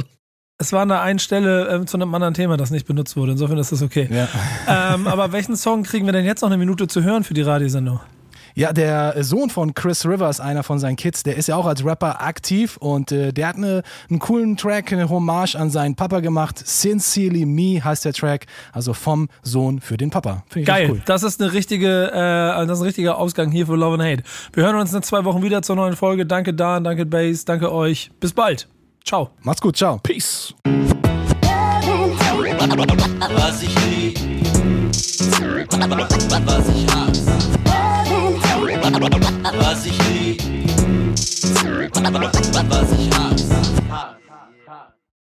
[0.61, 3.31] Es war an der einen Stelle ähm, zu einem anderen Thema, das nicht benutzt wurde.
[3.31, 4.09] Insofern ist das okay.
[4.11, 4.29] Ja.
[4.95, 7.43] ähm, aber welchen Song kriegen wir denn jetzt noch eine Minute zu hören für die
[7.43, 8.01] Radiosendung?
[8.57, 11.85] Ja, der Sohn von Chris Rivers, einer von seinen Kids, der ist ja auch als
[11.85, 16.19] Rapper aktiv und äh, der hat eine, einen coolen Track, eine Hommage an seinen Papa
[16.19, 16.61] gemacht.
[16.67, 20.43] Sincerely Me heißt der Track, also vom Sohn für den Papa.
[20.49, 21.03] Finde ich Geil, cool.
[21.05, 24.23] das ist eine richtige, äh, das ist ein richtiger Ausgang hier für Love and Hate.
[24.53, 26.27] Wir hören uns in zwei Wochen wieder zur neuen Folge.
[26.27, 28.11] Danke Dan, danke Bass, danke euch.
[28.19, 28.67] Bis bald.
[29.09, 29.31] Ciao.
[29.43, 29.99] Macht's gut, ciao.
[30.03, 30.53] Peace.
[30.63, 30.83] Was
[33.63, 34.19] ich lieb,
[36.45, 37.33] was ich hasse.
[39.59, 40.43] Was ich lieb,
[42.69, 43.57] was ich hasse.